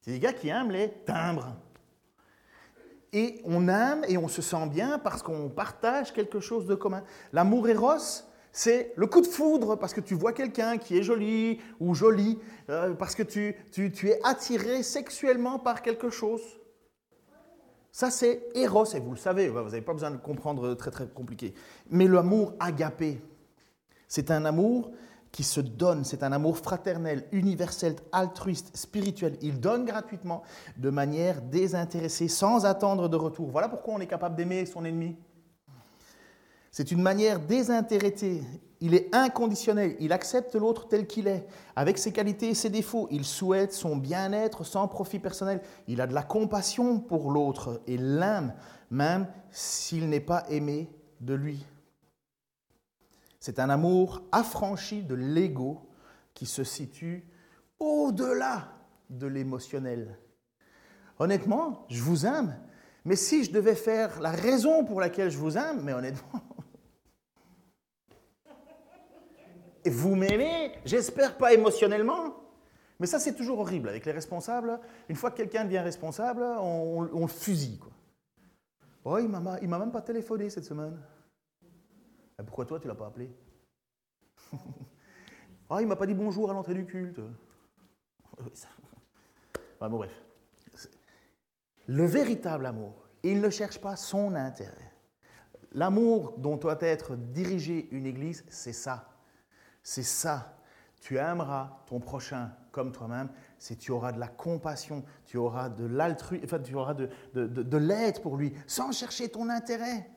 [0.00, 1.54] C'est des gars qui aiment les timbres.
[3.12, 7.02] Et on aime et on se sent bien parce qu'on partage quelque chose de commun.
[7.32, 11.60] L'amour éros, c'est le coup de foudre parce que tu vois quelqu'un qui est joli
[11.78, 12.38] ou jolie,
[12.68, 16.42] euh, parce que tu, tu es attiré sexuellement par quelque chose.
[17.92, 21.08] Ça, c'est Eros, et vous le savez, vous n'avez pas besoin de comprendre très très
[21.08, 21.54] compliqué.
[21.90, 23.20] Mais l'amour agapé,
[24.06, 24.92] c'est un amour
[25.32, 29.36] qui se donne, c'est un amour fraternel, universel, altruiste, spirituel.
[29.42, 30.42] Il donne gratuitement,
[30.76, 33.50] de manière désintéressée, sans attendre de retour.
[33.50, 35.16] Voilà pourquoi on est capable d'aimer son ennemi.
[36.70, 38.42] C'est une manière désintéressée.
[38.80, 39.96] Il est inconditionnel.
[40.00, 41.46] Il accepte l'autre tel qu'il est,
[41.76, 43.08] avec ses qualités et ses défauts.
[43.10, 45.60] Il souhaite son bien-être sans profit personnel.
[45.88, 48.54] Il a de la compassion pour l'autre et l'aime,
[48.90, 50.90] même s'il n'est pas aimé
[51.20, 51.66] de lui.
[53.40, 55.80] C'est un amour affranchi de l'ego
[56.34, 57.26] qui se situe
[57.78, 58.68] au-delà
[59.08, 60.18] de l'émotionnel.
[61.18, 62.56] Honnêtement, je vous aime,
[63.04, 66.40] mais si je devais faire la raison pour laquelle je vous aime, mais honnêtement,
[69.86, 72.36] vous m'aimez, j'espère pas émotionnellement.
[72.98, 74.78] Mais ça, c'est toujours horrible avec les responsables.
[75.08, 77.78] Une fois que quelqu'un devient responsable, on, le fusille.
[77.78, 77.92] Quoi.
[79.04, 81.00] Oh, il m'a, m'a même pas téléphoné cette semaine.
[82.38, 83.30] Et pourquoi toi, tu l'as pas appelé?
[85.70, 87.20] Oh, il m'a pas dit bonjour à l'entrée du culte.
[89.80, 90.12] bon, bref.
[91.86, 94.92] Le véritable amour, il ne cherche pas son intérêt.
[95.72, 99.08] L'amour dont doit être dirigée une église, c'est ça.
[99.82, 100.56] C'est ça.
[101.00, 103.28] Tu aimeras ton prochain comme toi-même,
[103.58, 107.76] c'est tu auras de la compassion, tu auras de l'altruisme, enfin, tu auras de, de,
[107.76, 110.08] l'aide pour lui, sans chercher ton intérêt.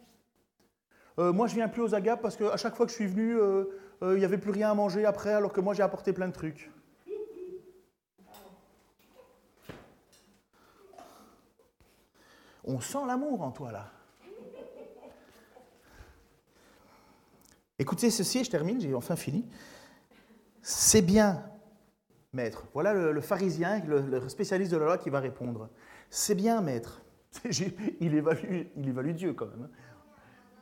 [1.20, 3.36] Euh, moi, je viens plus aux agapes parce qu'à chaque fois que je suis venu,
[3.36, 3.66] euh,
[4.02, 6.28] euh, il n'y avait plus rien à manger après, alors que moi, j'ai apporté plein
[6.28, 6.72] de trucs.
[12.66, 13.93] On sent l'amour en toi, là.
[17.84, 19.46] Écoutez ceci, je termine, j'ai enfin fini.
[20.62, 21.44] C'est bien,
[22.32, 22.66] maître.
[22.74, 25.68] Voilà le, pharisien, le, spécialiste de la loi qui va répondre.
[26.10, 27.02] C'est bien, maître.
[28.00, 29.68] Il évalue, il évalue Dieu quand même.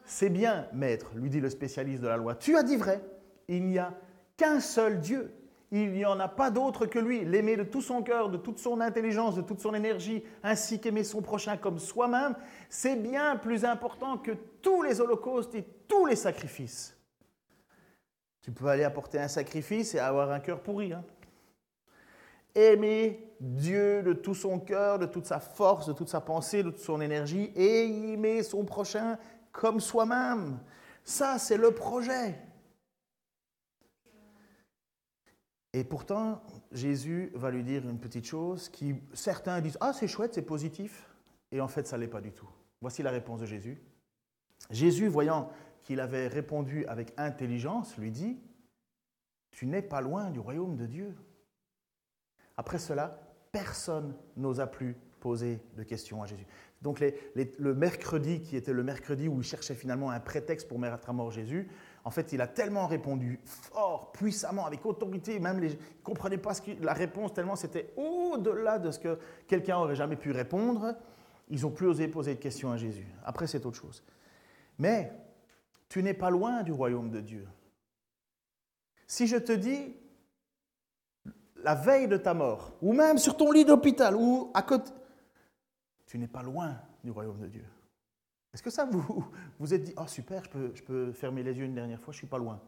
[0.03, 2.33] C'est bien, maître, lui dit le spécialiste de la loi.
[2.33, 3.03] Tu as dit vrai.
[3.47, 3.93] Il n'y a
[4.35, 5.31] qu'un seul Dieu.
[5.69, 7.23] Il n'y en a pas d'autre que lui.
[7.23, 11.03] L'aimer de tout son cœur, de toute son intelligence, de toute son énergie, ainsi qu'aimer
[11.03, 12.33] son prochain comme soi-même,
[12.67, 14.31] c'est bien plus important que
[14.63, 16.97] tous les holocaustes et tous les sacrifices.
[18.41, 20.93] Tu peux aller apporter un sacrifice et avoir un cœur pourri.
[20.93, 21.03] Hein.
[22.55, 26.69] Aimer Dieu de tout son cœur, de toute sa force, de toute sa pensée, de
[26.69, 29.17] toute son énergie, et aimer son prochain
[29.51, 30.59] comme soi-même.
[31.03, 32.37] Ça, c'est le projet.
[35.73, 40.33] Et pourtant, Jésus va lui dire une petite chose qui, certains disent, ah c'est chouette,
[40.33, 41.09] c'est positif,
[41.51, 42.49] et en fait, ça ne l'est pas du tout.
[42.81, 43.81] Voici la réponse de Jésus.
[44.69, 45.49] Jésus, voyant
[45.83, 48.39] qu'il avait répondu avec intelligence, lui dit,
[49.51, 51.15] Tu n'es pas loin du royaume de Dieu.
[52.57, 53.19] Après cela,
[53.51, 56.45] personne n'osa plus poser de questions à Jésus.
[56.81, 61.09] Donc le mercredi, qui était le mercredi où il cherchait finalement un prétexte pour mettre
[61.09, 61.69] à mort Jésus,
[62.03, 66.55] en fait, il a tellement répondu fort, puissamment, avec autorité, même les, ne comprenaient pas
[66.55, 70.95] ce la réponse, tellement c'était au-delà de ce que quelqu'un aurait jamais pu répondre.
[71.49, 73.05] Ils n'ont plus osé poser de questions à Jésus.
[73.23, 74.03] Après, c'est autre chose.
[74.79, 75.11] Mais
[75.91, 77.45] tu n'es pas loin du royaume de Dieu.
[79.07, 79.93] Si je te dis,
[81.57, 84.89] la veille de ta mort, ou même sur ton lit d'hôpital, ou à côté,
[86.05, 87.65] tu n'es pas loin du royaume de Dieu.
[88.53, 89.25] Est-ce que ça vous
[89.59, 92.27] vous êtes dit, oh super, je peux, fermer les yeux une dernière fois, je suis
[92.27, 92.61] pas loin.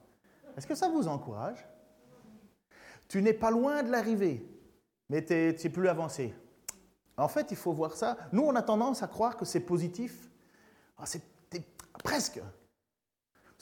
[0.57, 1.65] Est-ce que ça vous encourage?
[3.07, 4.45] Tu n'es pas loin de l'arrivée,
[5.07, 6.35] mais tu es, plus avancé.
[7.15, 8.17] En fait, il faut voir ça.
[8.33, 10.29] Nous, on a tendance à croire que c'est positif.
[10.97, 11.23] Ah, c'est
[12.03, 12.41] presque.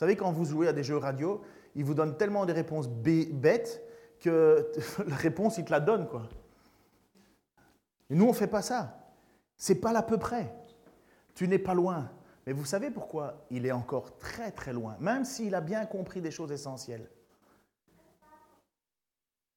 [0.02, 1.44] Savez, quand vous jouez à des jeux radio,
[1.76, 3.84] ils vous donnent tellement des réponses bêtes
[4.20, 4.72] que
[5.08, 6.08] la réponse, ils te la donnent.
[6.08, 6.28] Quoi.
[8.10, 9.14] Nous, on ne fait pas ça.
[9.58, 10.56] C'est pas l'à peu près.
[11.36, 12.10] Tu n'es pas loin.
[12.48, 16.20] Mais vous savez pourquoi il est encore très très loin, même s'il a bien compris
[16.20, 17.08] des choses essentielles.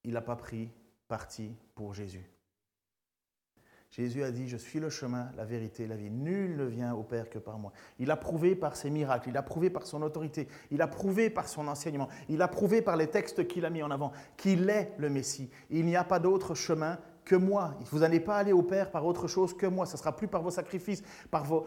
[0.03, 0.71] Il n'a pas pris
[1.09, 2.34] parti pour Jésus.
[3.97, 6.11] Jésus a dit, je suis le chemin, la vérité, la vie.
[6.11, 7.73] Nul ne vient au Père que par moi.
[8.01, 11.31] Il a prouvé par ses miracles, il a prouvé par son autorité, il a prouvé
[11.31, 14.69] par son enseignement, il a prouvé par les textes qu'il a mis en avant qu'il
[14.69, 15.49] est le Messie.
[15.71, 17.75] Il n'y a pas d'autre chemin que moi.
[17.93, 19.87] Vous n'allez pas aller au Père par autre chose que moi.
[19.87, 21.65] Ce ne sera plus par vos sacrifices, par vos,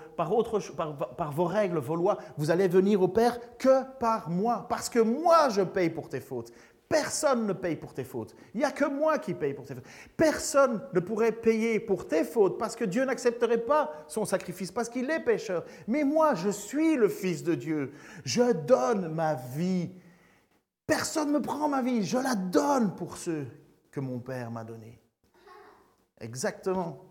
[1.46, 2.18] règles, vos lois.
[2.36, 4.66] Vous allez venir au Père que par moi.
[4.68, 6.52] Parce que moi, je paye pour tes fautes.
[6.90, 8.34] Personne ne paye pour tes fautes.
[8.54, 9.86] Il n'y a que moi qui paye pour tes fautes.
[10.16, 14.88] Personne ne pourrait payer pour tes fautes parce que Dieu n'accepterait pas son sacrifice, parce
[14.88, 15.66] qu'il est pécheur.
[15.88, 17.92] Mais moi, je suis le Fils de Dieu.
[18.24, 19.92] Je donne ma vie.
[20.86, 22.06] Personne ne me prend ma vie.
[22.06, 23.48] Je la donne pour ceux
[23.92, 25.02] que mon Père m'a donnés.
[26.22, 27.04] Exactement.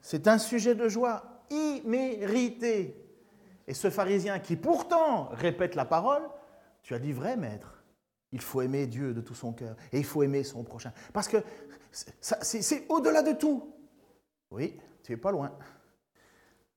[0.00, 3.00] C'est un sujet de joie immérité.
[3.68, 6.22] Et ce pharisien qui pourtant répète la parole,
[6.82, 7.77] tu as dit vrai, maître.
[8.32, 10.92] Il faut aimer Dieu de tout son cœur et il faut aimer son prochain.
[11.12, 11.38] Parce que
[11.90, 13.74] c'est au-delà de tout.
[14.50, 15.56] Oui, tu es pas loin.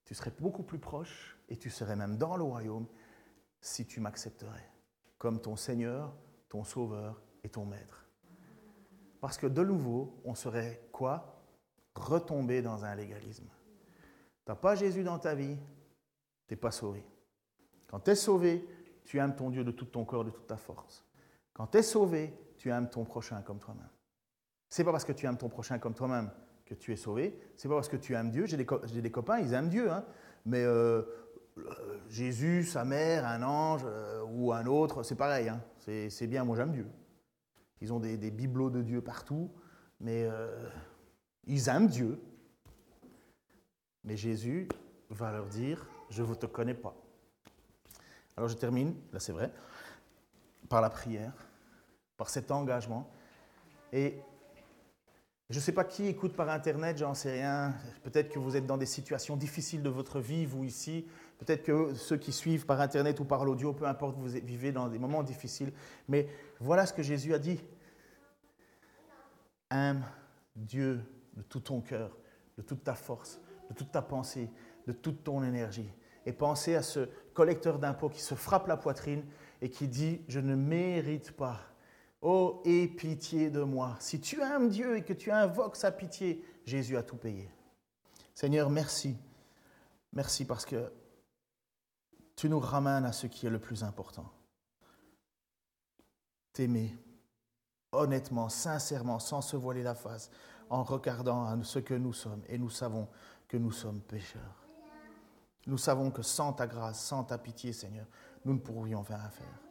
[0.05, 2.87] Tu serais beaucoup plus proche et tu serais même dans le royaume
[3.59, 4.69] si tu m'accepterais
[5.17, 6.13] comme ton Seigneur,
[6.49, 8.05] ton Sauveur et ton Maître.
[9.19, 11.43] Parce que de nouveau, on serait quoi?
[11.93, 13.47] Retombé dans un légalisme.
[14.45, 15.57] Tu n'as pas Jésus dans ta vie,
[16.47, 17.05] tu n'es pas sauvé.
[17.87, 18.65] Quand tu es sauvé,
[19.03, 21.05] tu aimes ton Dieu de tout ton corps, de toute ta force.
[21.53, 23.89] Quand tu es sauvé, tu aimes ton prochain comme toi-même.
[24.69, 26.31] C'est pas parce que tu aimes ton prochain comme toi-même
[26.65, 27.37] que tu es sauvé.
[27.57, 28.45] C'est pas parce que tu aimes Dieu.
[28.45, 30.05] J'ai des, copains, ils aiment Dieu, hein.
[30.45, 31.01] mais euh,
[31.57, 35.49] euh, Jésus, sa mère, un ange euh, ou un autre, c'est pareil.
[35.49, 35.61] Hein.
[35.79, 36.87] C'est bien, moi j'aime Dieu.
[37.81, 39.51] Ils ont des, bibelots de Dieu partout,
[39.99, 40.29] mais
[41.47, 42.21] ils aiment Dieu.
[44.03, 44.69] Mais Jésus
[45.09, 46.95] va leur dire, je ne te connais pas.
[48.37, 49.51] Alors je termine, là c'est vrai
[50.71, 51.33] par la prière,
[52.15, 53.05] par cet engagement.
[53.91, 54.21] Et
[55.49, 57.75] Je ne sais pas qui écoute par Internet, j'en sais rien.
[58.03, 61.05] Peut-être que vous êtes dans des situations difficiles de votre vie, vous ici.
[61.39, 64.87] Peut-être que ceux qui suivent par Internet ou par l'audio, peu importe, vous vivez dans
[64.87, 65.73] des moments difficiles.
[66.07, 66.29] Mais
[66.61, 67.59] voilà ce que Jésus a dit.
[69.71, 70.05] Aime
[70.55, 71.01] Dieu
[71.35, 72.15] de tout ton cœur,
[72.57, 74.49] de toute ta force, de toute ta pensée,
[74.87, 75.91] de toute ton énergie.
[76.25, 79.25] Et pensez à ce collecteur d'impôts qui se frappe la poitrine
[79.61, 81.59] et qui dit, je ne mérite pas.
[82.21, 83.95] Oh, aie pitié de moi.
[83.99, 87.49] Si tu aimes Dieu et que tu invoques sa pitié, Jésus a tout payé.
[88.35, 89.15] Seigneur, merci.
[90.13, 90.91] Merci parce que
[92.35, 94.29] tu nous ramènes à ce qui est le plus important.
[96.53, 96.95] T'aimer,
[97.91, 100.29] honnêtement, sincèrement, sans se voiler la face,
[100.69, 102.41] en regardant à ce que nous sommes.
[102.47, 103.07] Et nous savons
[103.47, 104.65] que nous sommes pécheurs.
[105.67, 108.07] Nous savons que sans ta grâce, sans ta pitié, Seigneur,
[108.45, 109.61] nous ne pourrions rien faire.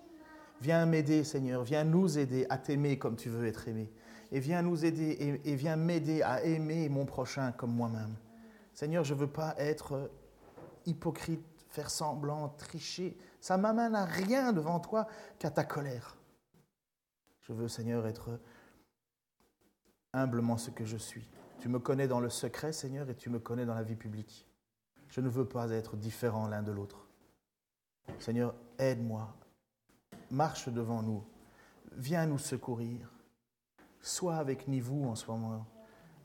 [0.60, 3.90] Viens m'aider, Seigneur, viens nous aider à t'aimer comme tu veux être aimé.
[4.30, 8.14] Et viens nous aider et, viens m'aider à aimer mon prochain comme moi-même.
[8.74, 10.10] Seigneur, je ne veux pas être
[10.86, 13.16] hypocrite, faire semblant, tricher.
[13.40, 15.06] Ça m'amène à rien devant toi
[15.38, 16.16] qu'à ta colère.
[17.40, 18.38] Je veux, Seigneur, être
[20.12, 21.26] humblement ce que je suis.
[21.58, 24.46] Tu me connais dans le secret, Seigneur, et tu me connais dans la vie publique.
[25.08, 27.09] Je ne veux pas être différent l'un de l'autre.
[28.18, 29.34] Seigneur, aide-moi.
[30.30, 31.24] Marche devant nous.
[31.92, 33.10] Viens nous secourir.
[34.00, 35.66] Sois avec Nivou en ce moment.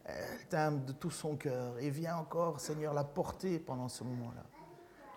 [0.05, 4.45] Elle t'aime de tout son cœur et viens encore, Seigneur, la porter pendant ce moment-là.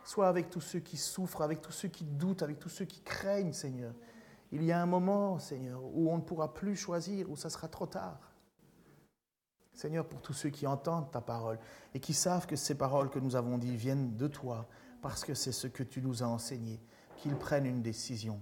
[0.04, 3.02] Sois avec tous ceux qui souffrent, avec tous ceux qui doutent, avec tous ceux qui
[3.02, 3.92] craignent, Seigneur.
[4.50, 7.68] Il y a un moment, Seigneur, où on ne pourra plus choisir, où ça sera
[7.68, 8.32] trop tard.
[9.74, 11.58] Seigneur, pour tous ceux qui entendent ta parole
[11.94, 14.66] et qui savent que ces paroles que nous avons dites viennent de toi,
[15.00, 16.80] parce que c'est ce que tu nous as enseigné,
[17.16, 18.40] qu'ils prennent une décision,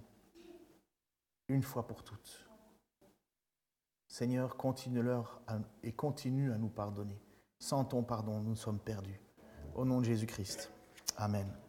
[1.49, 2.49] une fois pour toutes.
[4.09, 5.43] Seigneur, continue-leur
[5.83, 7.21] et continue à nous pardonner.
[7.59, 9.21] Sans ton pardon, nous sommes perdus.
[9.75, 10.71] Au nom de Jésus-Christ.
[11.17, 11.66] Amen.